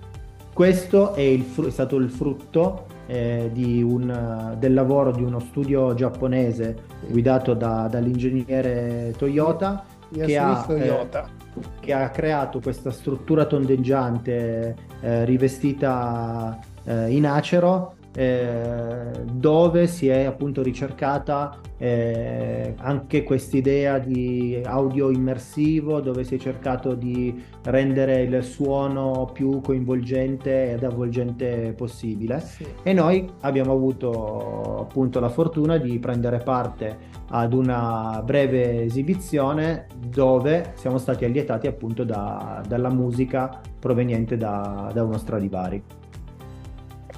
questo 0.53 1.15
è, 1.15 1.21
il, 1.21 1.47
è 1.67 1.71
stato 1.71 1.97
il 1.97 2.11
frutto 2.11 2.87
eh, 3.07 3.51
un, 3.83 4.57
del 4.59 4.75
lavoro 4.75 5.11
di 5.11 5.23
uno 5.23 5.41
studio 5.41 5.95
giapponese 5.95 6.77
guidato 7.09 7.55
da, 7.55 7.89
dall'ingegnere 7.91 9.15
Toyota 9.17 9.85
che 10.13 10.37
ha, 10.37 10.65
Toyota. 10.67 11.25
Eh, 11.25 11.61
che 11.81 11.93
ha, 11.93 12.11
creato 12.11 12.61
questa 12.61 12.91
struttura 12.91 13.47
tondeggiante 13.47 14.77
eh, 15.01 15.25
rivestita 15.25 16.59
eh, 16.85 17.11
in 17.11 17.27
acero 17.27 17.95
eh, 18.15 19.25
dove 19.33 19.87
si 19.87 20.09
è 20.09 20.25
appunto 20.25 20.63
ricercata 20.63 21.59
eh, 21.79 22.75
anche 22.77 23.23
quest'idea 23.23 23.99
di 23.99 24.61
audio 24.65 25.11
immersivo, 25.11 26.01
dove 26.01 26.25
si 26.25 26.35
è 26.35 26.39
cercato 26.39 26.95
di 26.95 27.43
rendere 27.63 28.23
il 28.23 28.43
suono 28.43 29.31
più 29.33 29.61
coinvolgente 29.61 30.73
ed 30.73 30.85
avvolgente 30.85 31.73
possibile. 31.77 32.41
Sì. 32.41 32.67
E 32.83 32.93
noi 32.93 33.27
abbiamo 33.41 33.73
avuto 33.73 34.81
appunto 34.81 35.21
la 35.21 35.29
fortuna 35.29 35.79
di 35.79 35.99
prendere 35.99 36.39
parte 36.39 37.19
ad 37.29 37.53
una 37.53 38.21
breve 38.25 38.83
esibizione 38.83 39.87
dove 40.09 40.73
siamo 40.75 40.99
stati 40.99 41.25
allietati 41.25 41.69
appunto 41.69 42.05
da, 42.05 42.61
dalla 42.67 42.91
musica 42.91 43.61
proveniente 43.79 44.37
da, 44.37 44.91
da 44.93 45.05
uno 45.05 45.17
Stradivari 45.17 46.00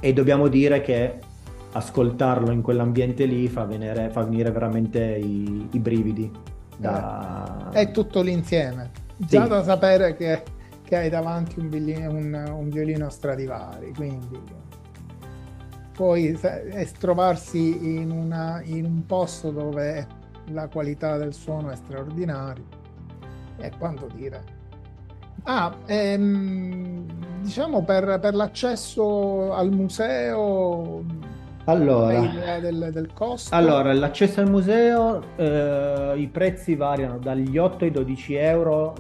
e 0.05 0.13
dobbiamo 0.13 0.49
dire 0.49 0.81
che 0.81 1.17
ascoltarlo 1.71 2.51
in 2.51 2.61
quell'ambiente 2.61 3.25
lì 3.25 3.47
fa 3.47 3.65
venire, 3.65 4.11
fa 4.11 4.25
venire 4.25 4.51
veramente 4.51 5.01
i, 5.01 5.69
i 5.71 5.79
brividi. 5.79 6.29
Da... 6.77 7.71
Eh, 7.73 7.83
è 7.83 7.91
tutto 7.93 8.21
l'insieme. 8.21 8.91
Già 9.17 9.45
sì. 9.45 9.49
da 9.49 9.63
sapere 9.63 10.17
che, 10.17 10.43
che, 10.83 10.97
hai 10.97 11.09
davanti 11.09 11.61
un, 11.61 11.69
violino, 11.69 12.11
un, 12.11 12.53
un 12.53 12.69
violino 12.69 13.09
Stradivari, 13.11 13.95
quindi 13.95 14.41
poi 15.95 16.33
è 16.33 16.89
trovarsi 16.99 17.99
in, 18.01 18.11
una, 18.11 18.61
in, 18.65 18.85
un 18.85 19.07
posto 19.07 19.53
dove 19.53 20.05
la 20.47 20.67
qualità 20.67 21.17
del 21.17 21.33
suono 21.33 21.71
è 21.71 21.77
straordinaria 21.77 22.65
e 23.59 23.71
quanto 23.79 24.09
dire 24.13 24.62
Ah, 25.45 25.75
ehm, 25.87 27.05
diciamo 27.41 27.83
per, 27.83 28.19
per, 28.21 28.35
l'accesso 28.35 29.53
al 29.53 29.71
museo. 29.73 31.05
Allora, 31.65 32.59
del, 32.59 32.91
del 32.93 33.13
costo? 33.13 33.55
allora, 33.55 33.93
l'accesso 33.93 34.41
al 34.41 34.51
museo, 34.51 35.23
eh, 35.37 36.15
i 36.17 36.27
prezzi 36.27 36.75
variano 36.75 37.19
dagli 37.19 37.57
8 37.57 37.85
ai 37.85 37.91
12 37.93 38.35
euro, 38.35 38.95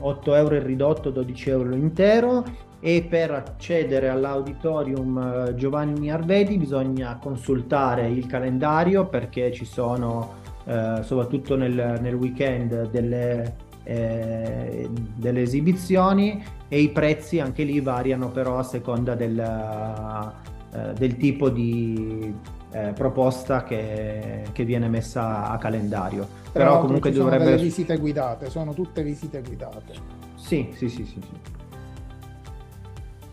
8 0.00 0.34
euro 0.34 0.54
il 0.54 0.60
ridotto, 0.60 1.10
12 1.10 1.50
euro 1.50 1.70
l'intero 1.70 2.44
e 2.80 3.06
per 3.08 3.30
accedere 3.30 4.08
all'auditorium 4.08 5.46
eh, 5.46 5.54
Giovanni 5.54 6.10
Arvedi 6.10 6.58
bisogna 6.58 7.16
consultare 7.16 8.08
il 8.08 8.26
calendario 8.26 9.06
perché 9.06 9.52
ci 9.52 9.64
sono 9.64 10.40
eh, 10.64 10.98
soprattutto 11.02 11.56
nel, 11.56 11.98
nel 12.00 12.14
weekend 12.14 12.90
delle 12.90 13.70
eh, 13.84 14.88
delle 15.16 15.42
esibizioni 15.42 16.42
e 16.68 16.80
i 16.80 16.90
prezzi 16.90 17.40
anche 17.40 17.64
lì 17.64 17.80
variano 17.80 18.30
però 18.30 18.58
a 18.58 18.62
seconda 18.62 19.14
del, 19.14 19.38
eh, 19.38 20.92
del 20.94 21.16
tipo 21.16 21.48
di 21.50 22.34
eh, 22.72 22.92
proposta 22.94 23.62
che, 23.64 24.44
che, 24.52 24.64
viene 24.64 24.88
messa 24.88 25.48
a 25.50 25.58
calendario. 25.58 26.26
Però, 26.52 26.64
però 26.64 26.80
comunque 26.80 27.12
ci 27.12 27.18
dovrebbe... 27.18 27.44
Sono 27.44 27.56
visite 27.56 27.96
guidate, 27.98 28.50
sono 28.50 28.72
tutte 28.72 29.02
visite 29.02 29.42
guidate. 29.42 29.94
Sì, 30.36 30.70
sì, 30.74 30.88
sì, 30.88 31.04
sì. 31.04 31.20
sì. 31.20 31.60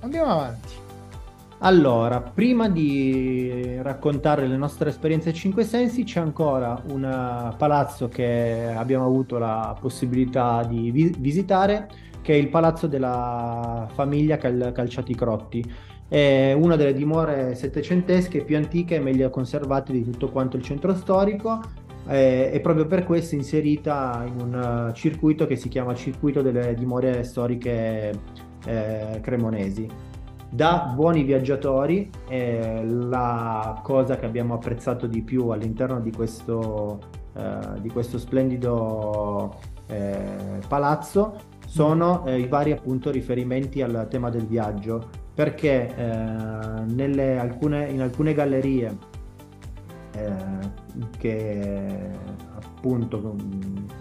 Andiamo 0.01 0.31
avanti. 0.31 0.87
Allora, 1.61 2.21
prima 2.21 2.69
di 2.69 3.77
raccontare 3.81 4.47
le 4.47 4.55
nostre 4.55 4.91
esperienze 4.91 5.29
ai 5.29 5.35
Cinque 5.35 5.65
Sensi, 5.65 6.05
c'è 6.05 6.21
ancora 6.21 6.81
un 6.87 7.03
eh, 7.03 7.53
palazzo 7.57 8.07
che 8.07 8.71
abbiamo 8.73 9.05
avuto 9.05 9.37
la 9.37 9.75
possibilità 9.77 10.63
di 10.63 10.89
vi- 10.89 11.13
visitare, 11.17 11.89
che 12.21 12.33
è 12.33 12.37
il 12.37 12.47
palazzo 12.47 12.87
della 12.87 13.89
famiglia 13.93 14.37
Cal- 14.37 14.71
Calciati 14.73 15.13
Crotti. 15.13 15.73
È 16.07 16.53
una 16.53 16.77
delle 16.77 16.93
dimore 16.93 17.55
settecentesche 17.55 18.41
più 18.45 18.55
antiche 18.55 18.95
e 18.95 18.99
meglio 19.01 19.29
conservate 19.29 19.91
di 19.91 20.05
tutto 20.05 20.29
quanto 20.29 20.55
il 20.55 20.63
centro 20.63 20.95
storico 20.95 21.59
e 22.07 22.57
proprio 22.63 22.87
per 22.87 23.03
questo 23.03 23.35
inserita 23.35 24.23
in 24.25 24.41
un 24.41 24.87
uh, 24.89 24.93
circuito 24.93 25.45
che 25.45 25.57
si 25.57 25.67
chiama 25.69 25.93
Circuito 25.93 26.41
delle 26.41 26.73
dimore 26.73 27.23
storiche 27.23 28.19
eh, 28.65 29.19
cremonesi 29.21 30.08
da 30.49 30.91
buoni 30.95 31.23
viaggiatori 31.23 32.09
eh, 32.27 32.83
la 32.83 33.79
cosa 33.83 34.17
che 34.17 34.25
abbiamo 34.25 34.55
apprezzato 34.55 35.05
di 35.05 35.21
più 35.21 35.49
all'interno 35.49 35.99
di 35.99 36.11
questo, 36.11 36.99
eh, 37.35 37.79
di 37.81 37.89
questo 37.89 38.17
splendido 38.17 39.55
eh, 39.87 40.59
palazzo 40.67 41.35
sono 41.67 42.25
eh, 42.25 42.39
i 42.39 42.47
vari 42.47 42.71
appunto 42.71 43.11
riferimenti 43.11 43.81
al 43.83 44.07
tema 44.09 44.29
del 44.29 44.47
viaggio. 44.47 45.27
Perché 45.33 45.95
eh, 45.95 46.05
nelle 46.87 47.37
alcune, 47.37 47.89
in 47.89 48.01
alcune 48.01 48.33
gallerie 48.33 48.97
eh, 50.13 50.33
che 51.17 52.09
appunto 52.57 53.35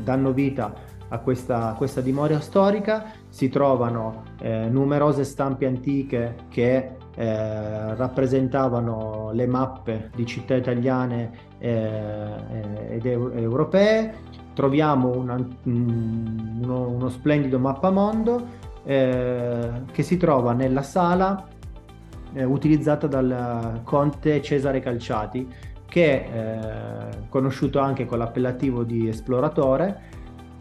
danno 0.03 0.33
vita 0.33 0.73
a 1.09 1.19
questa, 1.19 1.71
a 1.71 1.75
questa 1.75 2.01
dimora 2.01 2.41
storica 2.41 3.13
si 3.29 3.49
trovano 3.49 4.25
eh, 4.41 4.69
numerose 4.69 5.25
stampe 5.25 5.67
antiche 5.67 6.35
che 6.49 6.97
eh, 7.15 7.95
rappresentavano 7.95 9.31
le 9.33 9.47
mappe 9.47 10.11
di 10.15 10.25
città 10.27 10.55
italiane 10.55 11.31
eh, 11.59 12.31
ed 12.91 13.07
europee. 13.07 14.15
Troviamo 14.55 15.17
una, 15.17 15.35
uno, 15.65 16.89
uno, 16.89 17.09
splendido 17.09 17.59
mappamondo 17.59 18.47
eh, 18.85 19.71
che 19.91 20.03
si 20.03 20.17
trova 20.17 20.53
nella 20.53 20.83
sala 20.83 21.47
eh, 22.33 22.45
utilizzata 22.45 23.07
dal 23.07 23.81
conte 23.85 24.43
Cesare 24.43 24.81
Calciati, 24.81 25.53
che 25.87 26.25
è 26.25 26.33
eh, 26.33 27.29
conosciuto 27.29 27.79
anche 27.79 28.05
con 28.05 28.19
l'appellativo 28.19 28.83
di 28.85 29.09
esploratore 29.09 30.17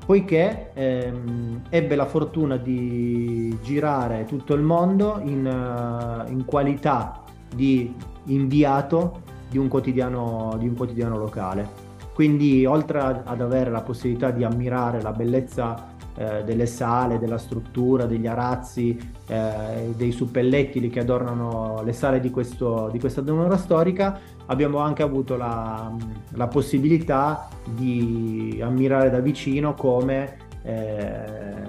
poiché 0.08 0.72
ehm, 0.74 1.64
ebbe 1.70 1.96
la 1.98 2.06
fortuna 2.06 2.56
di 2.56 3.56
girare 3.62 4.24
tutto 4.24 4.54
il 4.54 4.62
mondo 4.62 5.20
in, 5.22 5.46
uh, 5.46 6.32
in 6.32 6.46
qualità 6.46 7.24
di 7.54 7.94
inviato 8.28 9.22
di 9.50 9.58
un, 9.58 9.68
quotidiano, 9.68 10.56
di 10.58 10.66
un 10.66 10.76
quotidiano 10.76 11.18
locale. 11.18 11.68
Quindi 12.14 12.66
oltre 12.66 13.00
ad 13.02 13.42
avere 13.42 13.70
la 13.70 13.82
possibilità 13.82 14.32
di 14.32 14.46
ammirare 14.46 15.02
la 15.02 15.12
bellezza 15.12 15.96
eh, 16.18 16.44
delle 16.44 16.66
sale, 16.66 17.20
della 17.20 17.38
struttura, 17.38 18.06
degli 18.06 18.28
arazzi, 18.28 18.98
eh, 19.28 19.94
dei 19.96 20.12
suppellettili 20.12 20.90
che 20.90 21.02
adornano 21.02 21.82
le 21.84 21.94
sale 21.94 22.20
di, 22.20 22.32
questo, 22.32 22.90
di 22.92 23.00
questa 23.00 23.22
dimora 23.22 23.56
storica, 23.56 24.20
abbiamo 24.48 24.80
anche 24.80 25.04
avuto 25.04 25.38
la, 25.38 25.96
la 26.32 26.48
possibilità 26.48 27.48
di 27.66 28.60
ammirare 28.64 29.10
da 29.10 29.20
vicino 29.20 29.74
come 29.76 30.38
eh, 30.64 31.66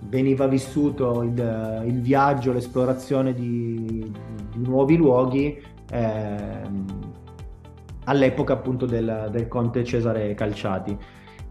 veniva 0.00 0.46
vissuto 0.46 1.22
il, 1.22 1.82
il, 1.86 2.00
viaggio, 2.00 2.52
l'esplorazione 2.52 3.32
di, 3.34 4.12
di 4.52 4.66
nuovi 4.66 4.96
luoghi 4.96 5.62
eh, 5.90 6.36
all'epoca 8.04 8.52
appunto 8.52 8.86
del, 8.86 9.28
del, 9.30 9.48
conte 9.48 9.84
Cesare 9.84 10.34
Calciati. 10.34 10.96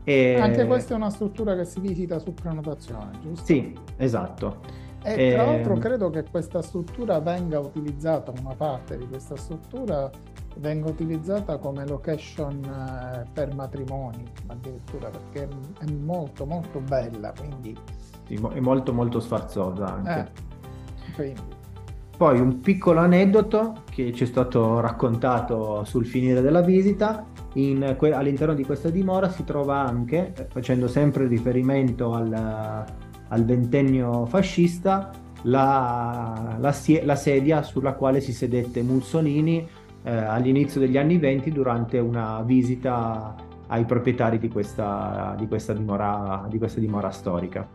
E... 0.03 0.37
Anche 0.39 0.65
questa 0.65 0.93
è 0.93 0.97
una 0.97 1.09
struttura 1.09 1.55
che 1.55 1.65
si 1.65 1.79
visita 1.79 2.19
su 2.19 2.33
prenotazione, 2.33 3.11
giusto? 3.21 3.45
Sì, 3.45 3.77
esatto. 3.97 4.81
E 5.05 5.33
tra 5.33 5.45
l'altro 5.45 5.75
credo 5.77 6.09
che 6.09 6.23
questa 6.23 6.61
struttura 6.61 7.19
venga 7.19 7.59
utilizzata, 7.59 8.31
una 8.39 8.55
parte 8.55 8.97
di 8.97 9.05
questa 9.05 9.35
struttura 9.35 10.09
venga 10.57 10.89
utilizzata 10.89 11.57
come 11.57 11.85
location 11.87 12.63
eh, 12.63 13.27
per 13.31 13.53
matrimoni 13.55 14.23
addirittura 14.47 15.09
perché 15.09 15.47
è 15.79 15.91
molto 15.91 16.45
molto 16.45 16.79
bella 16.79 17.33
quindi 17.37 17.75
sì, 18.27 18.35
è 18.35 18.59
molto 18.59 18.93
molto 18.93 19.19
sfarzosa 19.19 19.95
anche 19.95 20.31
eh, 21.17 21.33
poi 22.15 22.39
un 22.39 22.59
piccolo 22.59 22.99
aneddoto 22.99 23.81
che 23.89 24.13
ci 24.13 24.23
è 24.23 24.27
stato 24.27 24.79
raccontato 24.79 25.83
sul 25.85 26.05
finire 26.05 26.41
della 26.41 26.61
visita 26.61 27.25
in, 27.53 27.95
all'interno 27.99 28.53
di 28.53 28.63
questa 28.63 28.89
dimora 28.89 29.29
si 29.29 29.43
trova 29.43 29.85
anche 29.85 30.33
facendo 30.49 30.87
sempre 30.87 31.27
riferimento 31.27 32.13
al, 32.13 32.85
al 33.27 33.45
ventennio 33.45 34.25
fascista 34.25 35.11
la, 35.43 36.57
la, 36.59 36.75
la 37.03 37.15
sedia 37.15 37.61
sulla 37.63 37.93
quale 37.93 38.21
si 38.21 38.33
sedette 38.33 38.81
Mussolini 38.81 39.67
eh, 40.03 40.11
all'inizio 40.11 40.79
degli 40.79 40.97
anni 40.97 41.17
20 41.17 41.51
durante 41.51 41.99
una 41.99 42.41
visita 42.43 43.35
ai 43.67 43.85
proprietari 43.85 44.37
di 44.37 44.49
questa, 44.49 45.35
di 45.37 45.47
questa, 45.47 45.73
dimora, 45.73 46.45
di 46.49 46.57
questa 46.57 46.79
dimora 46.79 47.09
storica. 47.09 47.67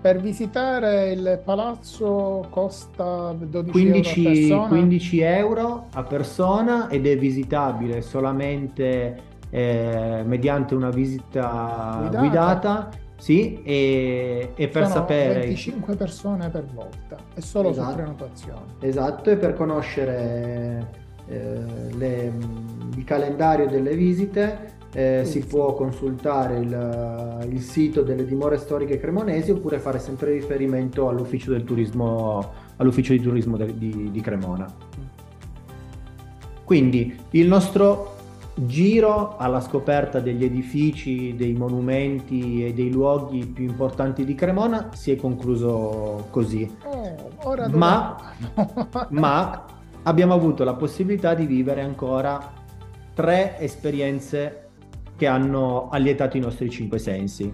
Per 0.00 0.20
visitare 0.20 1.10
il 1.10 1.40
palazzo 1.44 2.46
costa 2.50 3.34
12 3.36 3.70
15, 3.72 4.24
euro 4.24 4.28
a 4.28 4.32
persona? 4.32 4.68
15 4.68 5.20
euro 5.20 5.86
a 5.92 6.02
persona 6.04 6.88
ed 6.88 7.06
è 7.06 7.18
visitabile 7.18 8.00
solamente 8.00 9.16
eh, 9.50 10.22
mediante 10.24 10.74
una 10.76 10.90
visita 10.90 11.96
guidata. 12.02 12.18
guidata 12.20 12.88
Sì, 13.16 13.60
e, 13.64 14.52
e 14.54 14.68
per 14.68 14.82
Sono 14.84 14.94
sapere... 14.94 15.40
25 15.40 15.96
persone 15.96 16.48
per 16.48 16.64
volta, 16.72 17.16
è 17.34 17.40
solo 17.40 17.70
Esatto. 17.70 17.90
su 17.90 17.96
prenotazione. 17.96 18.62
Esatto, 18.78 19.30
e 19.30 19.36
per 19.36 19.54
conoscere 19.54 20.86
eh, 21.26 21.60
le- 21.96 22.32
il 22.94 23.04
calendario 23.04 23.66
delle 23.66 23.96
visite 23.96 24.76
eh, 24.92 25.22
si 25.24 25.40
può 25.40 25.74
consultare 25.74 26.58
il, 26.58 27.46
il 27.50 27.60
sito 27.60 28.02
delle 28.02 28.24
dimore 28.24 28.56
storiche 28.56 28.98
cremonesi 28.98 29.50
oppure 29.50 29.78
fare 29.78 29.98
sempre 29.98 30.32
riferimento 30.32 31.08
all'ufficio 31.08 31.50
del 31.50 31.64
turismo, 31.64 32.52
all'ufficio 32.76 33.12
di 33.12 33.20
turismo 33.20 33.56
de- 33.56 33.76
di, 33.76 34.10
di 34.10 34.20
Cremona. 34.20 34.66
Quindi 36.64 37.18
il 37.30 37.46
nostro 37.46 38.16
giro 38.54 39.36
alla 39.36 39.60
scoperta 39.60 40.20
degli 40.20 40.44
edifici, 40.44 41.34
dei 41.36 41.52
monumenti 41.52 42.66
e 42.66 42.72
dei 42.72 42.90
luoghi 42.90 43.46
più 43.46 43.64
importanti 43.64 44.24
di 44.24 44.34
Cremona 44.34 44.90
si 44.92 45.12
è 45.12 45.16
concluso 45.16 46.26
così. 46.30 46.68
Oh, 46.84 47.68
Ma- 47.70 48.34
ma 49.10 49.64
abbiamo 50.02 50.34
avuto 50.34 50.64
la 50.64 50.74
possibilità 50.74 51.34
di 51.34 51.46
vivere 51.46 51.82
ancora 51.82 52.52
tre 53.14 53.58
esperienze 53.58 54.67
che 55.18 55.26
hanno 55.26 55.88
allietato 55.90 56.36
i 56.36 56.40
nostri 56.40 56.70
cinque 56.70 56.98
sensi. 56.98 57.52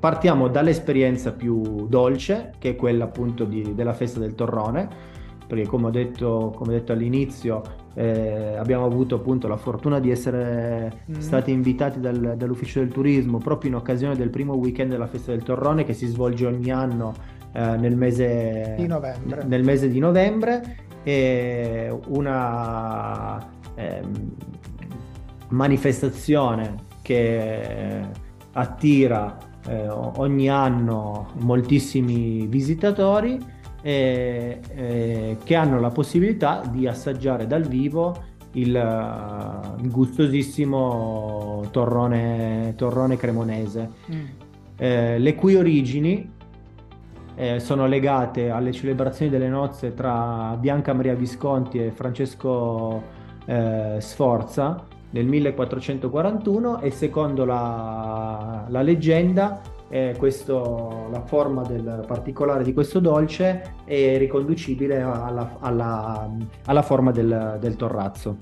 Partiamo 0.00 0.48
dall'esperienza 0.48 1.30
più 1.32 1.86
dolce, 1.86 2.52
che 2.58 2.70
è 2.70 2.76
quella 2.76 3.04
appunto 3.04 3.44
di- 3.44 3.74
della 3.76 3.92
festa 3.92 4.18
del 4.18 4.34
torrone, 4.34 4.88
perché 5.46 5.66
come 5.66 5.86
ho 5.86 5.90
detto, 5.90 6.52
come 6.56 6.70
ho 6.72 6.76
detto 6.78 6.90
all'inizio, 6.92 7.62
eh, 7.94 8.56
abbiamo 8.56 8.86
avuto 8.86 9.16
appunto 9.16 9.46
la 9.46 9.56
fortuna 9.56 10.00
di 10.00 10.10
essere 10.10 11.02
Mm. 11.10 11.18
stati 11.18 11.52
invitati 11.52 12.00
dal- 12.00 12.34
dall'ufficio 12.36 12.80
del 12.80 12.88
turismo 12.88 13.38
proprio 13.38 13.70
in 13.70 13.76
occasione 13.76 14.16
del 14.16 14.30
primo 14.30 14.54
weekend 14.54 14.90
della 14.90 15.06
festa 15.06 15.30
del 15.30 15.42
torrone 15.44 15.84
che 15.84 15.92
si 15.92 16.06
svolge 16.06 16.46
ogni 16.46 16.70
anno 16.72 17.14
eh, 17.52 17.76
nel 17.76 17.96
mese 17.96 18.74
Di 18.78 18.86
novembre. 18.86 19.42
nel 19.44 19.64
mese 19.64 19.88
di 19.88 19.98
novembre 19.98 20.76
e 21.02 21.92
una 22.08 23.38
ehm, 23.74 24.30
manifestazione 25.50 26.88
che 27.02 28.00
attira 28.52 29.38
eh, 29.68 29.88
ogni 29.88 30.48
anno 30.48 31.28
moltissimi 31.40 32.46
visitatori 32.46 33.38
e, 33.82 34.60
e 34.74 35.36
che 35.42 35.54
hanno 35.54 35.80
la 35.80 35.90
possibilità 35.90 36.62
di 36.70 36.86
assaggiare 36.86 37.46
dal 37.46 37.64
vivo 37.64 38.28
il, 38.52 38.74
eh, 38.74 39.82
il 39.82 39.90
gustosissimo 39.90 41.66
torrone, 41.70 42.74
torrone 42.76 43.16
cremonese 43.16 43.90
Mm. 44.10 44.24
eh, 44.76 45.18
le 45.18 45.34
cui 45.34 45.54
origini 45.54 46.38
eh, 47.36 47.60
sono 47.60 47.86
legate 47.86 48.50
alle 48.50 48.72
celebrazioni 48.72 49.30
delle 49.30 49.48
nozze 49.48 49.94
tra 49.94 50.56
Bianca 50.58 50.92
Maria 50.92 51.14
Visconti 51.14 51.78
e 51.78 51.90
Francesco 51.90 53.02
eh, 53.46 53.96
Sforza 53.98 54.86
nel 55.10 55.26
1441 55.26 56.80
e 56.80 56.90
secondo 56.90 57.44
la, 57.44 58.64
la 58.68 58.82
leggenda 58.82 59.60
eh, 59.88 60.14
questo- 60.16 61.08
la 61.10 61.20
forma 61.22 61.62
del 61.62 62.04
particolare 62.06 62.62
di 62.62 62.72
questo 62.72 63.00
dolce 63.00 63.74
è 63.84 64.16
riconducibile 64.18 65.00
alla, 65.02 65.56
alla- 65.58 66.30
alla 66.66 66.82
forma 66.82 67.10
del- 67.10 67.56
del 67.60 67.74
torrazzo. 67.74 68.36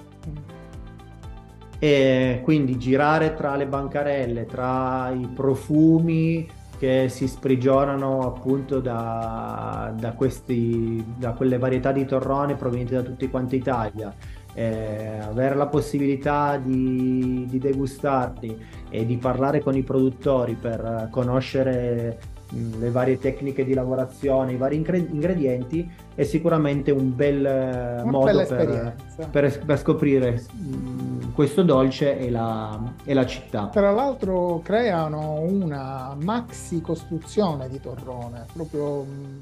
E 1.80 2.40
quindi 2.42 2.76
girare 2.76 3.34
tra 3.34 3.54
le 3.56 3.66
bancarelle, 3.66 4.44
tra 4.46 5.10
i 5.10 5.28
profumi 5.32 6.46
che 6.76 7.06
si 7.08 7.26
sprigionano 7.26 8.20
appunto 8.20 8.80
da, 8.80 9.92
da 9.98 10.12
questi, 10.12 11.04
da 11.16 11.32
quelle 11.32 11.56
varietà 11.58 11.92
di 11.92 12.04
torrone 12.04 12.54
provenienti 12.56 12.94
da 12.94 13.02
tutti 13.02 13.28
quanti 13.30 13.56
Italia, 13.56 14.12
eh, 14.58 15.18
avere 15.20 15.54
la 15.54 15.66
possibilità 15.66 16.56
di, 16.56 17.46
di 17.48 17.58
degustarli 17.58 18.66
e 18.90 19.06
di 19.06 19.16
parlare 19.16 19.60
con 19.60 19.76
i 19.76 19.84
produttori 19.84 20.54
per 20.54 20.80
eh, 20.80 21.10
conoscere 21.10 22.18
mh, 22.50 22.80
le 22.80 22.90
varie 22.90 23.20
tecniche 23.20 23.64
di 23.64 23.72
lavorazione, 23.72 24.54
i 24.54 24.56
vari 24.56 24.74
ingre- 24.74 24.98
ingredienti, 24.98 25.88
è 26.12 26.24
sicuramente 26.24 26.90
un 26.90 27.14
bel 27.14 27.46
eh, 27.46 28.02
Una 28.02 28.10
modo 28.10 28.44
per, 28.46 28.96
per, 29.30 29.64
per 29.64 29.78
scoprire 29.78 30.42
mh, 30.50 31.34
questo 31.34 31.62
dolce 31.62 32.18
e 32.18 32.28
la, 32.28 32.94
e 33.04 33.14
la 33.14 33.26
città. 33.26 33.68
Tra 33.68 33.92
l'altro 33.92 34.60
creano 34.64 35.38
una 35.38 36.16
maxi 36.20 36.80
costruzione 36.80 37.68
di 37.68 37.78
torrone, 37.78 38.46
proprio 38.52 39.04
mm, 39.04 39.38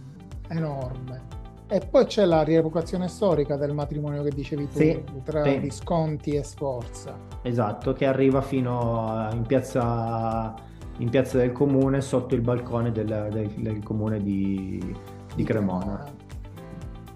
enorme. 0.49 1.36
E 1.69 1.81
poi 1.91 2.05
c'è 2.07 2.25
la 2.25 2.43
rievocazione 2.43 3.09
storica 3.09 3.57
del 3.57 3.73
matrimonio 3.75 4.23
che 4.23 4.31
dicevi 4.31 4.69
tu, 4.69 4.79
Sì, 4.79 5.03
tra 5.25 5.43
sì. 5.43 5.59
Visconti 5.59 6.31
e 6.37 6.45
Sforza. 6.45 7.17
Esatto, 7.43 7.93
che 7.93 8.07
arriva 8.07 8.41
fino 8.41 9.05
a- 9.09 9.31
in 9.33 9.43
piazza, 9.43 10.55
in 10.99 11.09
piazza 11.11 11.39
del 11.39 11.51
comune 11.51 12.01
sotto 12.03 12.37
il 12.37 12.41
balcone 12.41 12.93
del, 12.93 13.29
del- 13.33 13.49
del 13.57 13.83
comune 13.83 14.23
di, 14.23 14.95
di 15.35 15.43
Cremona. 15.43 16.05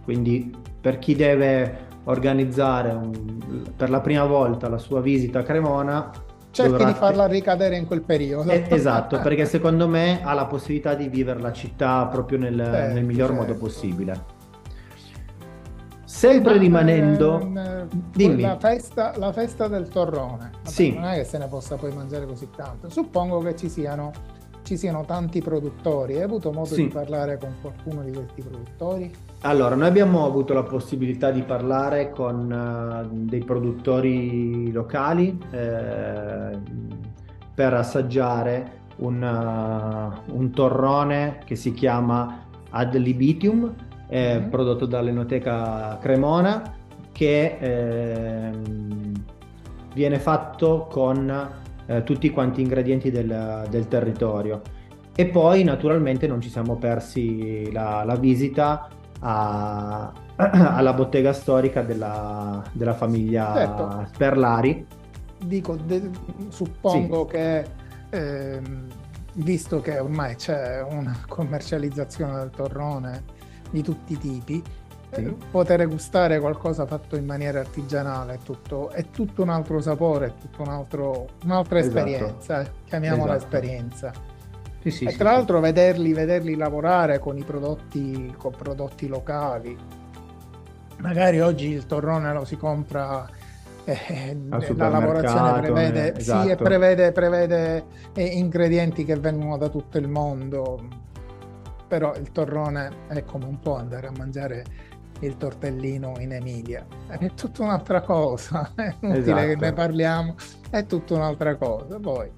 Quindi 0.02 0.52
per 0.80 0.98
chi 0.98 1.14
deve 1.14 1.86
organizzare 2.04 2.90
un- 2.90 3.72
per 3.76 3.88
la 3.88 4.00
prima 4.00 4.24
volta 4.24 4.68
la 4.68 4.78
sua 4.78 5.00
visita 5.00 5.40
a 5.40 5.42
Cremona, 5.44 6.10
Cerchi 6.50 6.72
dovrà- 6.72 6.86
di 6.88 6.94
farla 6.94 7.26
ricadere 7.26 7.76
in 7.76 7.86
quel 7.86 8.02
periodo. 8.02 8.50
Eh, 8.50 8.66
esatto, 8.70 9.20
perché 9.22 9.44
secondo 9.44 9.86
me 9.86 10.20
ha 10.24 10.32
la 10.34 10.46
possibilità 10.46 10.94
di 10.94 11.06
vivere 11.08 11.38
la 11.38 11.52
città 11.52 12.04
proprio 12.06 12.38
nel, 12.38 12.56
Certo, 12.56 12.94
nel 12.94 13.04
miglior 13.04 13.28
certo. 13.28 13.42
modo 13.44 13.54
possibile. 13.56 14.38
Sempre 16.20 16.52
Ma, 16.52 16.60
rimanendo... 16.60 17.50
Dimmi. 18.12 18.42
La 18.42 18.58
festa, 18.58 19.14
la 19.16 19.32
festa 19.32 19.68
del 19.68 19.88
torrone. 19.88 20.50
Vabbè, 20.52 20.68
Sì. 20.68 20.92
Non 20.92 21.04
è 21.04 21.14
che 21.14 21.24
se 21.24 21.38
ne 21.38 21.46
possa 21.46 21.76
poi 21.76 21.94
mangiare 21.94 22.26
così 22.26 22.46
tanto. 22.54 22.90
Suppongo 22.90 23.38
che 23.38 23.56
ci 23.56 23.70
siano, 23.70 24.12
ci 24.62 24.76
siano 24.76 25.06
tanti 25.06 25.40
produttori. 25.40 26.16
Hai 26.16 26.22
avuto 26.22 26.52
modo 26.52 26.74
Sì. 26.74 26.82
di 26.82 26.88
parlare 26.88 27.38
con 27.38 27.54
qualcuno 27.62 28.02
di 28.02 28.12
questi 28.12 28.42
produttori? 28.42 29.10
Allora, 29.40 29.74
noi 29.74 29.86
abbiamo 29.86 30.26
avuto 30.26 30.52
la 30.52 30.62
possibilità 30.62 31.30
di 31.30 31.40
parlare 31.40 32.10
con 32.10 32.52
eh, 32.52 33.08
dei 33.10 33.42
produttori 33.42 34.70
locali 34.72 35.42
eh, 35.52 36.58
per 37.54 37.72
assaggiare 37.72 38.72
un, 38.96 39.22
eh, 39.22 40.32
un 40.34 40.50
torrone 40.50 41.38
che 41.46 41.56
si 41.56 41.72
chiama 41.72 42.44
Ad 42.68 42.94
Libitium, 42.94 43.74
eh, 44.10 44.44
prodotto 44.50 44.86
dall'Enoteca 44.86 45.96
Cremona, 46.00 46.74
che 47.12 47.56
ehm, 47.60 49.12
viene 49.94 50.18
fatto 50.18 50.88
con 50.90 51.50
eh, 51.86 52.02
tutti 52.02 52.30
quanti 52.30 52.60
gli 52.60 52.64
ingredienti 52.64 53.10
del, 53.10 53.66
del 53.70 53.88
territorio. 53.88 54.60
E 55.14 55.26
poi 55.26 55.64
naturalmente 55.64 56.26
non 56.26 56.40
ci 56.40 56.48
siamo 56.48 56.76
persi 56.76 57.70
la, 57.72 58.02
la 58.04 58.16
visita 58.16 58.88
a- 59.20 60.12
alla 60.36 60.92
bottega 60.92 61.32
storica 61.32 61.82
della, 61.82 62.62
della 62.72 62.94
famiglia 62.94 63.52
Certo. 63.54 64.06
Sperlari. 64.12 64.86
Dico, 65.44 65.76
de- 65.76 66.10
suppongo 66.48 67.26
che, 67.26 67.64
ehm, 68.10 68.86
visto 69.34 69.80
che 69.80 69.98
ormai 69.98 70.34
c'è 70.36 70.82
una 70.82 71.16
commercializzazione 71.28 72.34
del 72.38 72.50
torrone 72.50 73.38
di 73.70 73.82
tutti 73.82 74.12
i 74.14 74.18
tipi, 74.18 74.62
Sì. 75.12 75.22
eh, 75.24 75.34
poter 75.50 75.88
gustare 75.88 76.38
qualcosa 76.38 76.86
fatto 76.86 77.16
in 77.16 77.24
maniera 77.24 77.60
artigianale 77.60 78.34
è 78.34 78.38
tutto, 78.44 78.90
è 78.90 79.04
tutto 79.10 79.42
un 79.42 79.48
altro 79.48 79.80
sapore, 79.80 80.26
è 80.26 80.32
tutto 80.40 80.62
un 80.62 80.68
altro, 80.68 81.26
un'altra 81.44 81.78
Esatto. 81.78 81.98
esperienza, 81.98 82.60
eh, 82.62 82.70
chiamiamola 82.86 83.36
Esatto. 83.36 83.56
esperienza. 83.56 84.12
Sì, 84.82 84.90
sì, 84.90 85.04
e 85.04 85.10
sì, 85.10 85.16
tra 85.18 85.30
sì. 85.30 85.34
l'altro 85.36 85.60
vederli, 85.60 86.12
vederli 86.12 86.54
lavorare 86.56 87.18
con 87.18 87.36
i 87.36 87.42
prodotti, 87.44 88.32
con 88.38 88.52
prodotti 88.56 89.08
locali. 89.08 89.76
Magari 90.98 91.40
oggi 91.40 91.68
il 91.70 91.86
torrone 91.86 92.32
lo 92.32 92.44
si 92.44 92.56
compra, 92.56 93.28
eh, 93.84 94.36
Al 94.50 94.74
la 94.76 94.88
lavorazione 94.88 95.60
prevede, 95.60 96.12
eh, 96.14 96.20
sì, 96.20 96.30
e 96.30 96.34
esatto. 96.34 96.62
prevede, 96.64 97.12
prevede, 97.12 97.84
eh, 98.14 98.24
ingredienti 98.24 99.04
che 99.04 99.16
vengono 99.16 99.56
da 99.56 99.68
tutto 99.68 99.98
il 99.98 100.08
mondo, 100.08 100.78
però 101.90 102.14
il 102.14 102.30
torrone 102.30 103.08
è 103.08 103.24
come 103.24 103.46
un 103.46 103.58
po' 103.58 103.74
andare 103.76 104.06
a 104.06 104.12
mangiare 104.16 104.64
il 105.22 105.36
tortellino 105.36 106.14
in 106.20 106.32
Emilia, 106.32 106.86
è 107.08 107.34
tutta 107.34 107.64
un'altra 107.64 108.00
cosa, 108.00 108.70
è 108.76 108.94
inutile 109.00 109.34
che 109.34 109.46
Esatto. 109.48 109.64
ne 109.64 109.72
parliamo, 109.72 110.34
è 110.70 110.86
tutta 110.86 111.14
un'altra 111.14 111.56
cosa. 111.56 111.98
Poi 111.98 112.30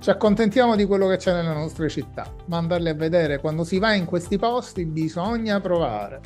ci 0.00 0.10
accontentiamo 0.10 0.74
di 0.74 0.84
quello 0.84 1.06
che 1.06 1.16
c'è 1.16 1.32
nelle 1.32 1.54
nostre 1.54 1.88
città, 1.88 2.26
ma 2.46 2.56
andarli 2.56 2.88
a 2.88 2.94
vedere 2.94 3.38
quando 3.38 3.62
si 3.62 3.78
va 3.78 3.94
in 3.94 4.04
questi 4.04 4.36
posti 4.36 4.84
bisogna 4.84 5.60
provare. 5.60 6.20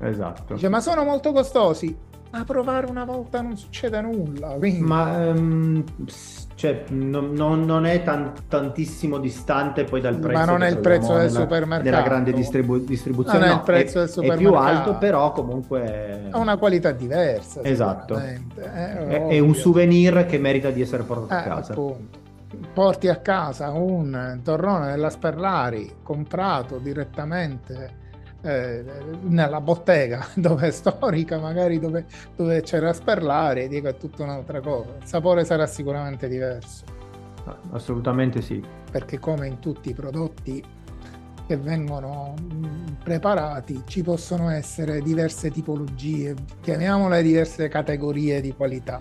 Esatto. 0.00 0.54
Dice, 0.54 0.68
ma 0.68 0.80
sono 0.80 1.04
molto 1.04 1.30
costosi. 1.30 1.96
A 2.34 2.42
provare 2.44 2.86
una 2.90 3.04
volta 3.04 3.40
non 3.40 3.56
succede 3.56 4.00
nulla. 4.00 4.48
Quindi... 4.58 4.80
Ma 4.80 5.26
ehm, 5.26 5.84
s- 6.06 6.41
cioè 6.62 6.84
non, 6.90 7.32
non, 7.32 7.64
non 7.64 7.86
è 7.86 8.04
tan, 8.04 8.34
tantissimo 8.46 9.18
distante 9.18 9.82
poi 9.82 10.00
dal 10.00 10.16
prezzo. 10.16 10.38
Ma 10.38 10.44
non 10.44 10.62
è 10.62 10.70
il 10.70 10.78
prezzo 10.78 11.14
del 11.14 11.26
nella, 11.26 11.40
supermercato. 11.40 11.82
Nella 11.82 12.02
grande 12.02 12.32
distribu- 12.32 12.84
distribuzione. 12.84 13.38
Non 13.40 13.48
no, 13.48 13.54
è 13.54 13.56
il 13.56 13.64
prezzo 13.64 13.98
è, 13.98 14.00
del 14.02 14.10
supermercato. 14.10 14.48
È 14.48 14.60
più 14.60 14.68
alto, 14.68 14.94
però 14.98 15.32
comunque... 15.32 16.28
Ha 16.30 16.38
una 16.38 16.56
qualità 16.56 16.92
diversa. 16.92 17.64
Esatto. 17.64 18.16
È, 18.16 18.38
è, 18.60 19.26
è, 19.26 19.38
un 19.40 19.56
souvenir 19.56 20.24
che 20.26 20.38
merita 20.38 20.70
di 20.70 20.80
essere 20.80 21.02
portato 21.02 21.34
eh, 21.34 21.36
a 21.36 21.42
casa. 21.42 21.72
Appunto. 21.72 22.20
Porti 22.72 23.08
a 23.08 23.16
casa 23.16 23.70
un 23.70 24.40
torrone 24.44 24.92
della 24.92 25.10
Sperlari 25.10 25.96
comprato 26.00 26.78
direttamente 26.78 28.01
eh, 28.42 28.84
nella 29.22 29.60
bottega 29.60 30.26
dove 30.34 30.68
è 30.68 30.70
storica, 30.70 31.38
magari 31.38 31.78
dove, 31.78 32.06
dove 32.36 32.60
c'era 32.62 32.92
Sperlari, 32.92 33.68
dico 33.68 33.88
è 33.88 33.96
tutta 33.96 34.24
un'altra 34.24 34.60
cosa. 34.60 34.96
Il 35.00 35.06
sapore 35.06 35.44
sarà 35.44 35.66
sicuramente 35.66 36.28
diverso. 36.28 36.84
Assolutamente 37.70 38.40
sì. 38.40 38.62
Perché 38.90 39.18
come 39.18 39.46
in 39.46 39.58
tutti 39.58 39.90
i 39.90 39.94
prodotti 39.94 40.62
che 41.46 41.56
vengono 41.56 42.34
preparati 43.02 43.82
ci 43.86 44.02
possono 44.02 44.50
essere 44.50 45.00
diverse 45.00 45.50
tipologie, 45.50 46.34
chiamiamole 46.60 47.22
diverse 47.22 47.68
categorie 47.68 48.40
di 48.40 48.54
qualità. 48.54 49.00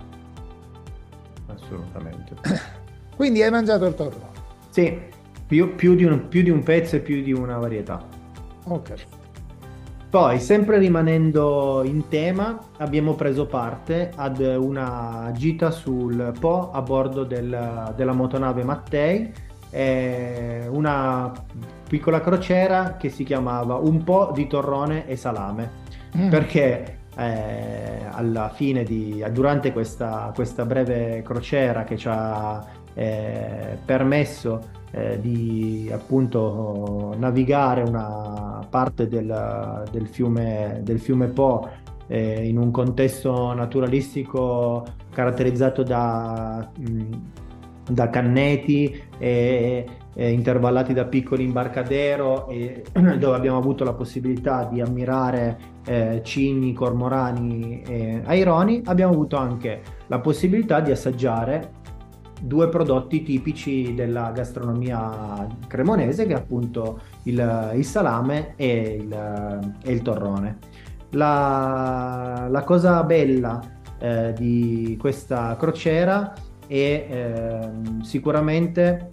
Assolutamente. 1.48 2.36
Quindi 3.16 3.44
hai 3.44 3.52
mangiato 3.52 3.86
il 3.86 3.94
torrone? 3.94 4.30
Sì, 4.70 5.00
più, 5.46 5.76
più, 5.76 5.96
di 5.96 6.06
un, 6.06 6.28
più 6.28 6.42
di 6.42 6.50
un 6.50 6.64
pezzo 6.64 6.96
e 6.96 7.00
più 7.02 7.22
di 7.22 7.34
una 7.34 7.58
varietà. 7.58 8.04
Ok. 8.66 9.21
Poi, 10.12 10.42
sempre 10.42 10.78
rimanendo 10.78 11.84
in 11.86 12.10
tema, 12.10 12.60
abbiamo 12.80 13.16
preso 13.16 13.46
parte 13.46 14.12
ad 14.14 14.40
una 14.40 15.32
gita 15.34 15.72
sul 15.72 16.34
Po 16.38 16.70
a 16.70 16.82
bordo 16.82 17.24
del, 17.24 17.94
della 17.96 18.12
motonave 18.12 18.66
Mattei, 18.66 19.32
una 20.68 21.32
piccola 21.88 22.20
crociera 22.20 22.98
che 22.98 23.08
si 23.08 23.24
chiamava 23.24 23.76
Un 23.76 24.04
po' 24.04 24.32
di 24.34 24.48
torrone 24.48 25.08
e 25.08 25.16
salame, 25.16 25.70
mm. 26.18 26.28
perché 26.30 26.98
eh, 27.16 28.06
alla 28.10 28.50
fine 28.50 28.84
di, 28.84 29.24
durante 29.32 29.72
questa, 29.72 30.34
questa 30.36 30.66
breve 30.66 31.22
crociera 31.22 31.86
che 31.86 31.96
ci 31.96 32.10
ha 32.10 32.62
eh, 32.96 33.78
permesso 33.86 34.81
eh, 34.92 35.20
di 35.20 35.90
appunto 35.92 37.16
navigare 37.18 37.82
una 37.82 38.66
parte 38.70 39.08
del, 39.08 39.84
del, 39.92 40.08
fiume, 40.08 40.82
del 40.84 41.00
fiume 41.00 41.28
Po 41.28 41.70
eh, 42.08 42.48
in 42.48 42.58
un 42.58 42.72
contesto 42.72 43.54
naturalistico 43.54 44.86
caratterizzato 45.12 45.84
da, 45.84 46.70
da 47.90 48.10
canneti 48.10 49.02
e, 49.18 49.86
e, 50.14 50.32
intervallati 50.32 50.94
da 50.94 51.06
piccoli 51.06 51.44
imbarcadero 51.44 52.50
e, 52.50 52.84
dove 53.18 53.36
abbiamo 53.36 53.58
avuto 53.58 53.84
la 53.84 53.94
possibilità 53.94 54.68
di 54.70 54.82
ammirare 54.82 55.58
eh, 55.86 56.22
cigni, 56.24 56.74
cormorani 56.74 57.82
e 57.82 58.22
aironi, 58.26 58.82
abbiamo 58.86 59.14
avuto 59.14 59.38
anche 59.38 59.82
la 60.08 60.20
possibilità 60.20 60.80
di 60.82 60.92
assaggiare 60.92 61.80
due 62.42 62.70
prodotti 62.70 63.24
tipici 63.24 63.94
della 63.94 64.32
gastronomia 64.32 65.48
cremonese 65.68 66.26
che 66.26 66.34
è 66.34 66.38
appunto 66.38 67.00
il, 67.24 67.72
il 67.76 67.86
salame 67.86 68.54
e 68.56 69.00
il, 69.02 69.76
e 69.84 69.92
il 69.92 70.02
torrone. 70.02 70.58
La, 71.12 72.48
la, 72.50 72.64
cosa 72.64 73.04
bella 73.04 73.60
eh, 74.00 74.34
di 74.34 74.98
questa 75.00 75.56
crociera 75.58 76.34
è 76.68 76.74
eh, 76.74 77.70
sicuramente 78.02 79.10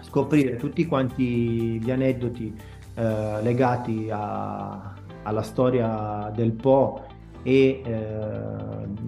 scoprire 0.00 0.56
tutti 0.56 0.86
quanti 0.86 1.80
gli 1.80 1.90
aneddoti 1.90 2.54
eh, 2.94 3.42
legati 3.42 4.08
a, 4.10 4.94
alla 5.22 5.42
storia 5.42 6.30
del 6.34 6.52
Po 6.52 7.04
e 7.42 7.82
eh, 7.84 7.96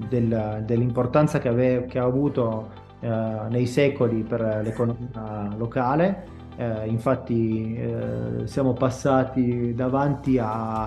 del, 0.08 0.62
dell'importanza 0.64 1.38
che, 1.38 1.48
ave, 1.48 1.84
che 1.86 1.98
ha 1.98 2.04
avuto 2.04 2.88
nei 3.00 3.66
secoli 3.66 4.22
per 4.22 4.60
l'economia 4.62 5.54
locale. 5.56 6.38
Eh, 6.56 6.88
infatti 6.88 7.74
eh, 7.74 8.42
siamo 8.44 8.74
passati 8.74 9.72
davanti 9.74 10.36
a, 10.36 10.82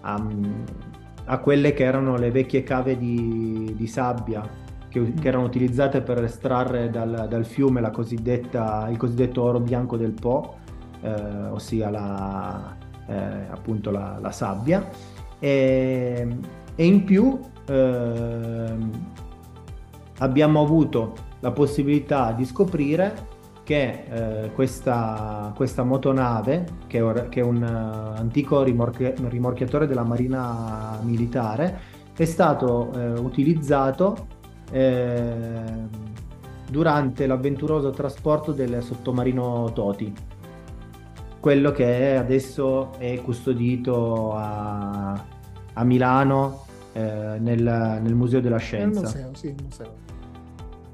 a, 0.00 0.26
a, 1.24 1.38
quelle 1.38 1.72
che 1.72 1.82
erano 1.82 2.16
le 2.16 2.30
vecchie 2.30 2.62
cave 2.62 2.96
di, 2.96 3.74
di 3.76 3.86
sabbia 3.88 4.48
che, 4.92 5.12
che, 5.14 5.26
erano 5.26 5.44
utilizzate 5.44 6.02
per 6.02 6.22
estrarre 6.22 6.90
dal, 6.90 7.26
dal 7.28 7.44
fiume 7.44 7.80
il 7.80 7.90
cosiddetto 8.96 9.42
oro 9.42 9.58
bianco 9.58 9.96
del 9.96 10.12
Po, 10.12 10.58
eh, 11.00 11.10
ossia 11.50 11.90
la, 11.90 12.76
eh, 13.08 13.46
appunto 13.50 13.90
la, 13.90 14.18
la 14.20 14.30
sabbia. 14.30 14.86
E, 15.38 16.28
e, 16.76 16.84
in 16.84 17.02
più 17.04 17.40
eh, 17.66 18.76
abbiamo 20.18 20.60
avuto 20.60 21.30
la 21.42 21.50
possibilità 21.50 22.32
di 22.32 22.44
scoprire 22.44 23.40
che 23.64 24.04
eh, 24.08 24.52
questa, 24.52 25.52
questa, 25.54 25.84
motonave, 25.84 26.64
che 26.86 26.98
è, 26.98 27.28
che 27.28 27.40
è 27.40 27.42
un 27.44 27.62
uh, 27.62 28.18
antico 28.18 28.62
rimorchi- 28.62 29.14
rimorchiatore 29.28 29.86
della 29.86 30.02
Marina 30.02 30.98
Militare, 31.02 32.00
è 32.14 32.24
stato 32.24 32.92
eh, 32.92 33.12
utilizzato 33.20 34.26
eh, 34.70 35.62
durante 36.68 37.26
l'avventuroso 37.26 37.90
trasporto 37.90 38.52
del 38.52 38.82
sottomarino 38.82 39.70
Toti, 39.72 40.12
quello 41.40 41.72
che 41.72 42.16
adesso 42.16 42.92
è 42.98 43.20
custodito 43.22 44.32
a, 44.34 45.24
a 45.72 45.84
Milano 45.84 46.66
eh, 46.92 47.36
nel, 47.38 47.62
nel, 48.02 48.14
Museo 48.14 48.40
della 48.40 48.58
Scienza. 48.58 49.00
Museo, 49.00 49.30
sì, 49.34 49.54
museo 49.60 50.11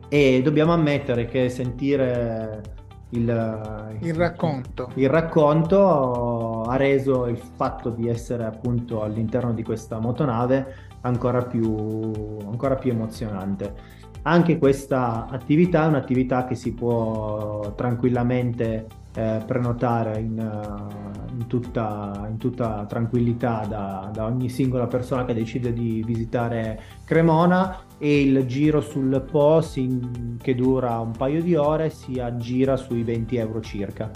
e 0.09 0.41
dobbiamo 0.43 0.73
ammettere 0.73 1.27
che 1.27 1.49
sentire 1.49 2.63
il, 3.11 3.99
il, 4.01 4.15
racconto. 4.15 4.91
il 4.95 5.09
racconto 5.09 6.63
ha 6.63 6.77
reso 6.77 7.27
il 7.27 7.39
fatto 7.39 7.91
di 7.91 8.09
essere 8.09 8.45
appunto 8.45 9.03
all'interno 9.03 9.53
di 9.53 9.63
questa 9.63 9.99
motonave 9.99 10.75
ancora 11.03 11.43
più, 11.43 12.13
ancora 12.47 12.75
più 12.75 12.91
emozionante. 12.91 13.97
Anche 14.23 14.59
questa 14.59 15.27
attività 15.31 15.85
è 15.85 15.87
un'attività 15.87 16.45
che 16.45 16.55
si 16.55 16.73
può 16.73 17.73
tranquillamente 17.75 18.87
eh, 19.15 19.43
prenotare 19.47 20.21
in, 20.21 20.39
uh, 20.39 21.33
in, 21.33 21.47
tutta, 21.47 22.27
in, 22.29 22.37
tutta, 22.37 22.85
tranquillità 22.87 23.65
da, 23.67 24.11
da, 24.13 24.25
ogni 24.27 24.51
singola 24.51 24.87
persona 24.87 25.25
che 25.25 25.33
decide 25.35 25.73
di 25.73 26.03
visitare 26.05 26.81
Cremona 27.05 27.81
e 27.99 28.21
il 28.21 28.47
giro 28.47 28.81
sul 28.81 29.25
Po 29.29 29.61
si, 29.61 30.37
che 30.41 30.55
dura 30.55 31.01
un 31.01 31.11
paio 31.11 31.43
di 31.43 31.57
ore 31.57 31.91
si 31.91 32.21
aggira 32.21 32.77
sui 32.77 33.03
20 33.03 33.37
euro 33.37 33.61
circa. 33.61 34.11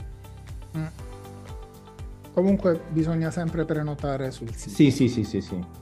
Mm. 0.77 0.87
Comunque 2.33 2.81
bisogna 2.89 3.31
sempre 3.31 3.65
prenotare 3.65 4.31
sul 4.31 4.55
sito. 4.55 4.75
Sì, 4.75 4.91
sì, 4.91 5.09
sì, 5.09 5.25
sì, 5.25 5.41
sì. 5.41 5.81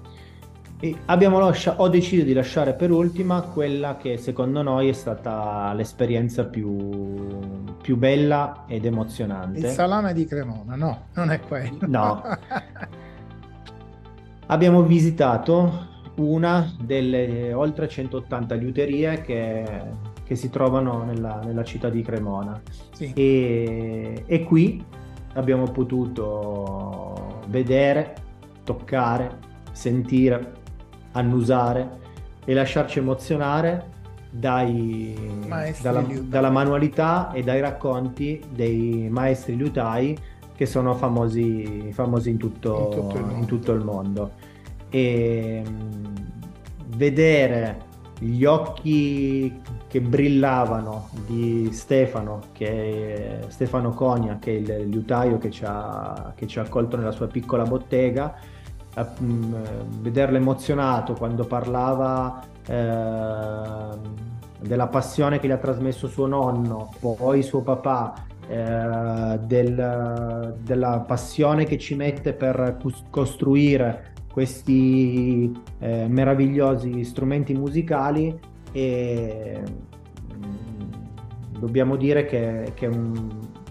Lascia- 1.04 1.74
ho 1.78 1.88
deciso 1.88 2.24
di 2.24 2.32
lasciare 2.32 2.72
per 2.72 2.90
ultima 2.90 3.42
quella 3.42 3.98
che 3.98 4.16
secondo 4.16 4.62
noi 4.62 4.88
è 4.88 4.92
stata 4.92 5.74
l'esperienza 5.74 6.46
più, 6.46 7.76
più 7.82 7.98
bella 7.98 8.64
ed 8.66 8.86
emozionante. 8.86 9.58
Il 9.58 9.66
salame 9.66 10.14
di 10.14 10.24
Cremona, 10.24 10.76
no, 10.76 11.08
non 11.14 11.30
è 11.30 11.38
quello. 11.40 11.80
No. 11.86 12.22
Abbiamo 14.46 14.82
visitato 14.82 15.88
una 16.20 16.72
delle 16.80 17.52
oltre 17.52 17.88
180 17.88 18.54
liuterie 18.54 19.20
che, 19.22 19.64
che 20.24 20.34
si 20.36 20.50
trovano 20.50 21.04
nella, 21.04 21.40
nella, 21.44 21.64
città 21.64 21.88
di 21.88 22.02
Cremona. 22.02 22.60
Sì. 22.92 23.12
E, 23.14 24.24
e 24.26 24.44
qui 24.44 24.84
abbiamo 25.34 25.64
potuto 25.64 27.40
vedere, 27.48 28.14
toccare, 28.64 29.38
sentire 29.72 30.58
annusare 31.12 31.98
e 32.44 32.54
lasciarci 32.54 32.98
emozionare 32.98 33.98
dai, 34.30 35.14
dalla, 35.82 36.04
dalla, 36.22 36.50
manualità 36.50 37.32
e 37.32 37.42
dai 37.42 37.60
racconti 37.60 38.40
dei 38.52 39.08
maestri 39.10 39.56
liutai 39.56 40.16
che 40.54 40.66
sono 40.66 40.94
famosi, 40.94 41.90
famosi 41.92 42.30
in, 42.30 42.36
tutto, 42.36 42.90
in, 42.92 43.00
tutto 43.00 43.18
in, 43.18 43.46
tutto, 43.46 43.72
il 43.72 43.82
mondo. 43.82 44.32
E 44.90 45.62
vedere 46.96 47.88
gli 48.18 48.44
occhi 48.44 49.60
che 49.88 50.00
brillavano 50.00 51.08
di 51.26 51.70
Stefano, 51.72 52.40
che 52.52 53.40
Stefano 53.48 53.90
Conia, 53.90 54.38
che 54.38 54.52
è 54.52 54.58
il 54.58 54.88
liutaio 54.88 55.38
che 55.38 55.50
ci 55.50 55.64
ha, 55.66 56.32
che 56.36 56.46
ci 56.46 56.58
ha 56.58 56.62
accolto 56.62 56.96
nella 56.96 57.10
sua 57.10 57.26
piccola 57.26 57.64
bottega, 57.64 58.34
a, 58.94 59.02
mh, 59.18 60.00
vederlo 60.00 60.36
emozionato 60.36 61.14
quando 61.14 61.44
parlava 61.44 62.42
eh, 62.66 63.98
della 64.60 64.86
passione 64.88 65.40
che 65.40 65.48
gli 65.48 65.52
ha 65.52 65.56
trasmesso 65.56 66.06
suo 66.06 66.26
nonno, 66.26 66.92
poi 67.00 67.42
suo 67.42 67.62
papà, 67.62 68.26
eh, 68.46 69.38
del, 69.42 70.54
della 70.62 71.04
passione 71.06 71.64
che 71.64 71.78
ci 71.78 71.94
mette 71.94 72.32
per 72.32 72.76
costruire 73.08 74.12
questi 74.32 75.52
eh, 75.78 76.06
meravigliosi 76.08 77.02
strumenti 77.04 77.52
musicali 77.54 78.38
e 78.72 79.62
mm, 80.34 81.58
dobbiamo 81.58 81.96
dire 81.96 82.24
che, 82.26 82.72
che 82.74 82.86
un, 82.86 83.28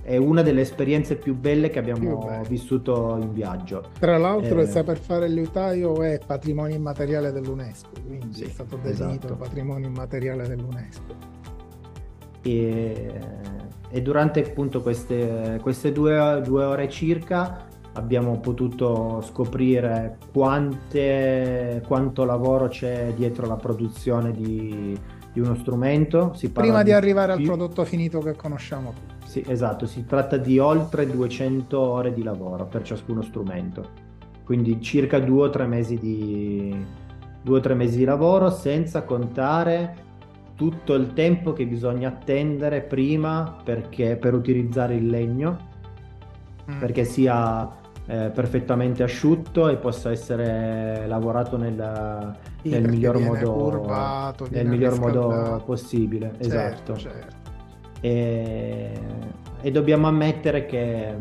è 0.09 0.17
una 0.17 0.41
delle 0.41 0.61
esperienze 0.61 1.17
più 1.17 1.35
belle 1.35 1.69
che 1.69 1.77
abbiamo 1.77 2.41
vissuto 2.47 3.15
in 3.21 3.31
viaggio. 3.31 3.89
Tra 3.99 4.17
l'altro, 4.17 4.59
eh, 4.59 4.63
il 4.63 4.67
saper 4.67 4.97
fare 4.97 5.27
il 5.27 5.33
liutaio 5.33 6.01
è 6.01 6.19
patrimonio 6.25 6.75
immateriale 6.75 7.31
dell'UNESCO, 7.31 7.91
quindi 8.07 8.33
sì, 8.33 8.45
è 8.45 8.49
stato 8.49 8.77
definito 8.77 9.27
esatto. 9.27 9.35
patrimonio 9.35 9.87
immateriale 9.87 10.47
dell'UNESCO. 10.47 11.37
E, 12.41 13.19
e 13.91 14.01
durante 14.01 14.43
appunto 14.43 14.81
queste, 14.81 15.59
queste 15.61 15.91
due, 15.91 16.41
due, 16.43 16.63
ore 16.63 16.89
circa 16.89 17.67
abbiamo 17.99 18.39
potuto 18.39 19.21
scoprire 19.21 20.17
quante, 20.31 21.83
quanto 21.85 22.23
lavoro 22.23 22.69
c'è 22.69 23.13
dietro 23.15 23.45
la 23.45 23.57
produzione 23.57 24.31
di, 24.31 24.97
di 25.31 25.39
uno 25.39 25.55
strumento. 25.55 26.33
Prima 26.53 26.81
di, 26.81 26.91
arrivare 26.91 27.35
più... 27.35 27.43
al 27.43 27.57
prodotto 27.57 27.83
finito 27.85 28.19
che 28.19 28.35
conosciamo 28.35 28.93
tutti. 28.93 29.27
Sì, 29.27 29.43
esatto, 29.47 29.85
si 29.85 30.05
tratta 30.05 30.37
di 30.37 30.57
oltre 30.57 31.05
200 31.05 31.79
ore 31.79 32.13
di 32.13 32.23
lavoro 32.23 32.65
per 32.65 32.81
ciascuno 32.81 33.21
strumento, 33.21 33.89
quindi 34.43 34.81
circa 34.81 35.19
due 35.19 35.47
o 35.47 35.49
tre 35.49 35.67
mesi 35.67 35.97
di, 35.97 36.75
due 37.43 37.57
o 37.57 37.61
tre 37.61 37.75
mesi 37.75 37.97
di 37.97 38.05
lavoro 38.05 38.49
senza 38.49 39.03
contare 39.03 40.07
tutto 40.55 40.93
il 40.95 41.13
tempo 41.13 41.53
che 41.53 41.65
bisogna 41.65 42.09
attendere 42.09 42.81
prima 42.81 43.55
perché, 43.63 44.15
per 44.15 44.33
utilizzare 44.33 44.95
il 44.95 45.07
legno, 45.07 45.57
mm. 46.69 46.79
perché 46.79 47.05
sia 47.05 47.78
eh, 48.09 48.31
perfettamente 48.33 49.03
asciutto 49.03 49.69
e 49.69 49.77
possa 49.77 50.11
essere 50.11 51.05
lavorato 51.07 51.57
nel, 51.57 52.35
sì, 52.61 52.69
nel 52.69 52.89
miglior, 52.89 53.19
modo, 53.19 53.53
curvato, 53.53 54.47
nel 54.49 54.67
miglior 54.67 54.99
modo 54.99 55.61
possibile. 55.65 56.33
Certo, 56.39 56.93
esatto. 56.93 56.97
Certo 56.97 57.39
e, 58.01 58.91
e 59.61 59.71
dobbiamo 59.71 60.07
ammettere 60.07 60.65
che, 60.65 61.15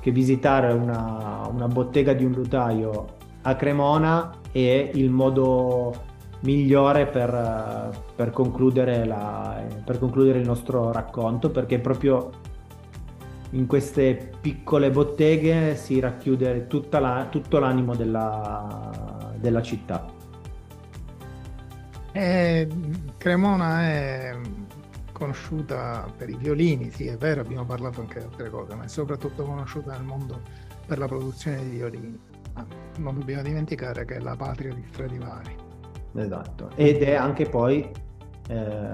che 0.00 0.10
visitare 0.10 0.72
una, 0.72 1.46
una, 1.52 1.66
bottega 1.66 2.12
di 2.12 2.24
un 2.24 2.32
lutaio 2.32 3.16
a 3.42 3.54
Cremona 3.56 4.32
è 4.50 4.90
il 4.94 5.10
modo 5.10 6.06
migliore 6.40 7.06
per, 7.06 7.90
per, 8.14 8.30
concludere 8.30 9.04
la, 9.04 9.62
per 9.84 9.98
concludere 9.98 10.38
il 10.38 10.46
nostro 10.46 10.92
racconto 10.92 11.50
perché 11.50 11.78
proprio 11.78 12.30
in 13.50 13.66
queste 13.66 14.30
piccole 14.40 14.90
botteghe 14.90 15.74
si 15.76 16.00
racchiude 16.00 16.66
la, 16.90 17.26
tutto 17.30 17.58
l'animo 17.58 17.94
della, 17.94 19.32
della 19.38 19.62
città. 19.62 20.04
Eh, 22.12 22.68
Cremona 23.16 23.82
è 23.82 24.36
conosciuta 25.12 26.06
per 26.16 26.28
i 26.28 26.36
violini, 26.36 26.90
sì 26.90 27.06
è 27.06 27.16
vero, 27.16 27.40
abbiamo 27.40 27.64
parlato 27.64 28.00
anche 28.00 28.18
di 28.18 28.24
altre 28.24 28.50
cose, 28.50 28.74
ma 28.74 28.84
è 28.84 28.88
soprattutto 28.88 29.44
conosciuta 29.44 29.92
nel 29.92 30.04
mondo 30.04 30.40
per 30.86 30.98
la 30.98 31.06
produzione 31.06 31.62
di 31.64 31.70
violini. 31.70 32.18
Ma 32.54 32.66
non 32.98 33.18
dobbiamo 33.18 33.42
dimenticare 33.42 34.04
che 34.04 34.16
è 34.16 34.20
la 34.20 34.36
patria 34.36 34.74
di 34.74 34.84
Stradivari. 34.90 35.56
Esatto, 36.14 36.70
ed 36.74 37.02
è 37.02 37.14
anche 37.14 37.48
poi, 37.48 37.88
eh, 38.48 38.90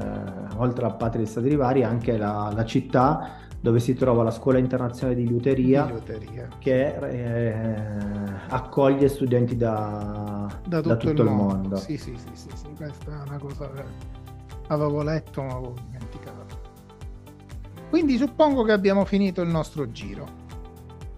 oltre 0.57 0.84
alla 0.84 0.94
patria 0.94 1.22
di 1.22 1.28
Stradivari, 1.28 1.82
anche 1.82 2.16
la, 2.16 2.50
la 2.55 2.64
città 2.64 3.42
dove 3.64 3.80
si 3.80 3.94
trova 3.94 4.22
la 4.22 4.30
Scuola 4.30 4.58
Internazionale 4.58 5.16
di 5.16 5.26
Liuteria, 5.26 5.86
Liuteria. 5.86 6.48
che 6.58 6.96
eh, 6.98 7.54
accoglie 8.48 9.08
studenti 9.08 9.56
da, 9.56 10.46
da 10.66 10.82
tutto, 10.82 10.88
da 10.88 10.96
tutto 10.98 11.22
il, 11.22 11.28
mondo. 11.30 11.54
mondo. 11.54 11.76
Sì, 11.76 11.96
sì, 11.96 12.14
sì, 12.14 12.28
sì, 12.34 12.48
sì, 12.54 12.66
questa 12.76 13.24
è 13.24 13.26
una 13.26 13.38
cosa 13.38 13.70
che 13.70 13.84
avevo 14.66 15.02
letto 15.02 15.42
ma 15.42 15.52
avevo 15.54 15.74
dimenticato. 15.82 16.60
Quindi 17.88 18.18
suppongo 18.18 18.64
che 18.64 18.72
abbiamo 18.72 19.06
finito 19.06 19.40
il 19.40 19.48
nostro 19.48 19.90
giro. 19.90 20.28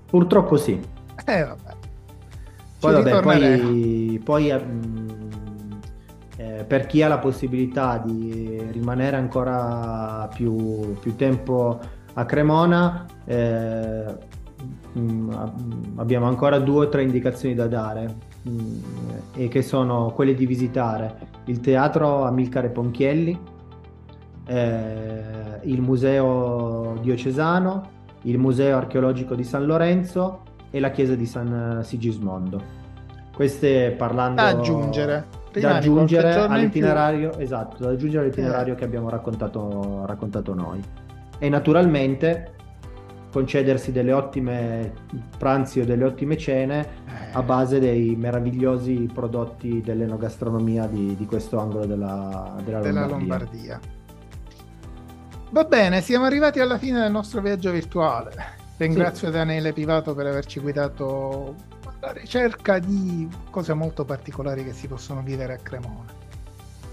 Purtroppo 0.09 0.57
sì. 0.57 0.81
Eh 1.25 1.45
vabbè. 1.45 1.77
Poi, 2.79 2.93
vabbè, 2.93 3.23
poi, 3.23 4.21
poi 4.23 4.51
eh, 4.51 4.65
eh, 6.37 6.65
per 6.65 6.87
chi 6.87 7.03
ha 7.03 7.09
la 7.09 7.19
possibilità 7.19 7.99
di 7.99 8.69
rimanere 8.71 9.17
ancora 9.17 10.29
più, 10.33 10.97
più 11.01 11.17
tempo 11.17 11.95
a 12.19 12.25
Cremona 12.25 13.05
eh, 13.25 14.17
mm, 14.99 15.31
abbiamo 15.97 16.27
ancora 16.27 16.59
due 16.59 16.87
o 16.87 16.89
tre 16.89 17.03
indicazioni 17.03 17.55
da 17.55 17.67
dare 17.67 18.15
mm, 18.49 18.79
e 19.35 19.49
che 19.49 19.63
sono 19.63 20.13
quelle 20.15 20.35
di 20.35 20.47
visitare 20.47 21.35
il 21.45 21.61
teatro 21.61 22.25
Amilcare 22.25 22.71
Ponchielli, 22.71 23.39
eh, 24.47 25.61
il 25.63 25.81
museo 25.81 26.99
diocesano, 27.03 27.91
il 28.23 28.39
museo 28.39 28.79
archeologico 28.79 29.35
di 29.35 29.45
San 29.45 29.67
Lorenzo 29.67 30.41
e 30.71 30.81
la 30.81 30.91
chiesa 30.91 31.15
di 31.15 31.27
San 31.27 31.81
Sigismondo. 31.85 32.85
Queste 33.35 33.91
parlando 33.91 34.41
da 34.41 34.49
aggiungere, 34.49 35.27
da 35.53 35.77
aggiungere 35.77 36.35
all'itinerario, 36.35 37.37
esatto, 37.39 37.85
da 37.85 37.91
aggiungere 37.91 38.25
all'itinerario 38.25 38.73
eh. 38.73 38.77
che 38.77 38.85
abbiamo 38.85 39.11
raccontato, 39.11 40.05
raccontato 40.07 40.55
noi 40.55 40.83
e 41.39 41.49
naturalmente 41.49 42.55
concedersi 43.31 43.93
delle 43.93 44.13
ottime 44.13 44.93
pranzi 45.37 45.81
o 45.81 45.85
delle 45.85 46.05
ottime 46.05 46.39
cene 46.39 46.89
a 47.33 47.43
base 47.43 47.79
dei 47.79 48.17
meravigliosi 48.17 49.11
prodotti 49.13 49.83
dell'enogastronomia 49.83 50.87
di, 50.87 51.15
di 51.17 51.27
questo 51.27 51.59
angolo 51.59 51.85
della, 51.85 52.57
della, 52.65 52.81
della 52.81 53.07
Lombardia. 53.07 53.19
Lombardia. 53.19 53.81
Va 55.51 55.65
bene, 55.65 56.01
siamo 56.01 56.25
arrivati 56.25 56.61
alla 56.61 56.79
fine 56.79 57.01
del 57.01 57.11
nostro 57.11 57.41
viaggio 57.43 57.71
virtuale. 57.71 58.35
Ringrazio 58.79 59.29
sì. 59.29 59.35
Daniele 59.35 59.73
Pivato 59.73 60.15
per 60.15 60.27
averci 60.27 60.61
guidato 60.61 61.55
alla 62.01 62.13
ricerca 62.13 62.79
di 62.79 63.29
cose 63.51 63.75
molto 63.75 64.05
particolari 64.05 64.65
che 64.65 64.73
si 64.73 64.89
possono 64.89 65.23
vivere 65.23 65.55
a 65.55 65.59
Cremona. 65.59 66.16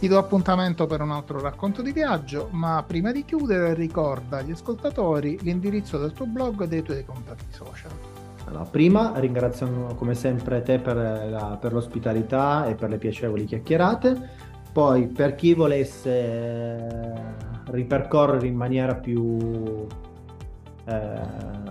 Ti 0.04 0.10
do 0.10 0.18
appuntamento 0.18 0.86
per 0.86 1.00
un 1.00 1.12
altro 1.12 1.40
racconto 1.40 1.82
di 1.82 1.94
viaggio, 1.94 2.50
ma 2.52 2.84
prima 2.86 3.14
di 3.14 3.24
chiudere 3.24 3.74
ricorda 3.74 4.40
agli 4.40 4.52
ascoltatori 4.52 5.40
l'indirizzo 5.44 5.98
del 5.98 6.12
tuo 6.12 6.26
blog 6.26 6.64
e 6.64 6.68
dei 6.68 6.84
tuoi 6.84 7.06
contatti 7.06 7.46
social. 7.52 7.90
Allora, 8.44 8.66
prima 8.66 9.14
ringrazio 9.16 9.96
come 9.96 10.14
sempre 10.14 10.62
te 10.62 10.80
per, 10.80 10.98
la, 10.98 11.58
per 11.58 11.72
l'ospitalità 11.72 12.66
e 12.66 12.76
per 12.76 12.90
le 12.90 12.98
piacevoli 12.98 13.46
chiacchierate. 13.46 14.30
Poi 14.74 15.08
per 15.08 15.36
chi 15.36 15.54
volesse 15.54 17.14
ripercorrere 17.68 18.46
in 18.46 18.58
maniera 18.58 18.96
più 18.96 19.88
eh, 20.84 21.20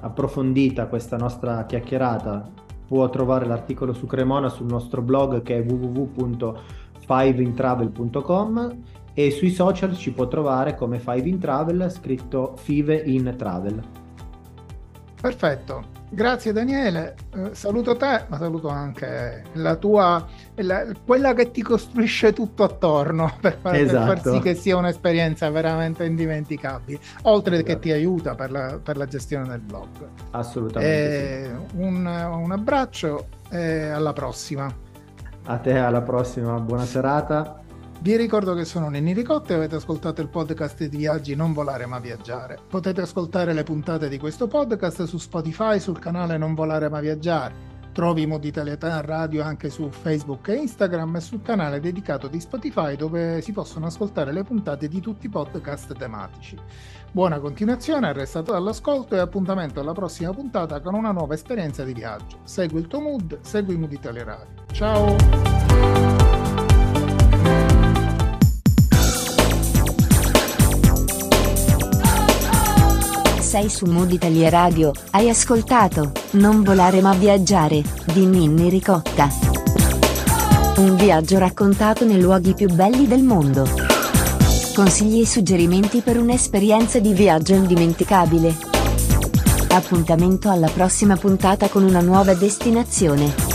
approfondita 0.00 0.86
questa 0.86 1.18
nostra 1.18 1.66
chiacchierata, 1.66 2.50
può 2.86 3.10
trovare 3.10 3.44
l'articolo 3.44 3.92
su 3.92 4.06
Cremona 4.06 4.48
sul 4.48 4.66
nostro 4.66 5.02
blog 5.02 5.42
che 5.42 5.58
è 5.58 5.62
www 5.62 6.54
fiveintravel.com 7.04 8.76
e 9.14 9.30
sui 9.30 9.50
social 9.50 9.96
ci 9.96 10.12
può 10.12 10.26
trovare 10.28 10.74
come 10.74 10.98
Five 10.98 11.28
in 11.28 11.38
Travel 11.38 11.90
scritto 11.90 12.54
Five 12.56 13.02
in 13.04 13.34
Travel. 13.36 13.82
Perfetto, 15.20 15.84
grazie 16.08 16.52
Daniele, 16.52 17.14
eh, 17.36 17.54
saluto 17.54 17.94
te, 17.94 18.24
ma 18.26 18.38
saluto 18.38 18.66
anche 18.66 19.44
la 19.52 19.76
tua, 19.76 20.26
la, 20.56 20.84
quella 21.06 21.32
che 21.32 21.52
ti 21.52 21.62
costruisce 21.62 22.32
tutto 22.32 22.64
attorno 22.64 23.32
per, 23.40 23.56
far, 23.60 23.76
esatto. 23.76 24.06
per 24.06 24.18
far 24.18 24.32
sì 24.32 24.40
che 24.40 24.54
sia 24.56 24.76
un'esperienza 24.76 25.48
veramente 25.50 26.04
indimenticabile, 26.04 26.98
oltre 27.22 27.54
esatto. 27.54 27.72
che 27.72 27.78
ti 27.78 27.92
aiuta 27.92 28.34
per 28.34 28.50
la, 28.50 28.80
per 28.82 28.96
la, 28.96 29.06
gestione 29.06 29.46
del 29.46 29.60
blog. 29.60 29.86
Assolutamente. 30.32 31.44
Eh, 31.44 31.50
sì. 31.68 31.76
un, 31.76 32.04
un 32.04 32.50
abbraccio 32.50 33.26
e 33.48 33.90
alla 33.90 34.12
prossima. 34.12 34.90
A 35.44 35.58
te, 35.58 35.76
alla 35.76 36.02
prossima, 36.02 36.60
buona 36.60 36.84
serata. 36.84 37.60
Vi 37.98 38.16
ricordo 38.16 38.54
che 38.54 38.64
sono 38.64 38.88
Nenni 38.88 39.12
Ricotta 39.12 39.52
e 39.52 39.56
avete 39.56 39.74
ascoltato 39.74 40.20
il 40.20 40.28
podcast 40.28 40.84
di 40.84 40.96
Viaggi 40.96 41.34
Non 41.34 41.52
Volare 41.52 41.84
Ma 41.84 41.98
Viaggiare. 41.98 42.58
Potete 42.68 43.00
ascoltare 43.00 43.52
le 43.52 43.64
puntate 43.64 44.08
di 44.08 44.18
questo 44.18 44.46
podcast 44.46 45.02
su 45.02 45.18
Spotify 45.18 45.80
sul 45.80 45.98
canale 45.98 46.38
Non 46.38 46.54
Volare 46.54 46.88
Ma 46.88 47.00
Viaggiare. 47.00 47.70
Trovi 47.92 48.24
Mod 48.24 48.44
Italietà 48.44 49.00
Radio 49.00 49.42
anche 49.42 49.68
su 49.68 49.90
Facebook 49.90 50.48
e 50.48 50.54
Instagram 50.54 51.16
e 51.16 51.20
sul 51.20 51.42
canale 51.42 51.80
dedicato 51.80 52.28
di 52.28 52.40
Spotify 52.40 52.94
dove 52.94 53.42
si 53.42 53.52
possono 53.52 53.86
ascoltare 53.86 54.32
le 54.32 54.44
puntate 54.44 54.86
di 54.86 55.00
tutti 55.00 55.26
i 55.26 55.28
podcast 55.28 55.94
tematici. 55.96 56.56
Buona 57.14 57.40
continuazione, 57.40 58.10
restato 58.14 58.52
dall'ascolto 58.52 59.14
e 59.14 59.18
appuntamento 59.18 59.80
alla 59.80 59.92
prossima 59.92 60.32
puntata 60.32 60.80
con 60.80 60.94
una 60.94 61.12
nuova 61.12 61.34
esperienza 61.34 61.84
di 61.84 61.92
viaggio. 61.92 62.38
Segui 62.44 62.80
il 62.80 62.86
tuo 62.86 63.00
mood, 63.00 63.38
segui 63.42 63.76
mood 63.76 63.92
Italia 63.92 64.24
Radio. 64.24 64.64
Ciao! 64.72 65.16
sei 73.52 73.68
su 73.68 73.84
Mood 73.84 74.10
Italia 74.10 74.48
Radio, 74.48 74.92
hai 75.10 75.28
ascoltato 75.28 76.12
Non 76.30 76.62
volare 76.62 77.02
ma 77.02 77.12
viaggiare 77.12 77.82
di 78.14 78.24
Ninni 78.24 78.70
Ricotta. 78.70 79.28
Un 80.78 80.96
viaggio 80.96 81.38
raccontato 81.38 82.06
nei 82.06 82.22
luoghi 82.22 82.54
più 82.54 82.72
belli 82.72 83.06
del 83.06 83.22
mondo. 83.22 83.91
Consigli 84.74 85.20
e 85.20 85.26
suggerimenti 85.26 86.00
per 86.00 86.18
un'esperienza 86.18 86.98
di 86.98 87.12
viaggio 87.12 87.52
indimenticabile. 87.52 88.56
Appuntamento 89.68 90.48
alla 90.48 90.68
prossima 90.68 91.14
puntata 91.16 91.68
con 91.68 91.82
una 91.82 92.00
nuova 92.00 92.32
destinazione. 92.32 93.51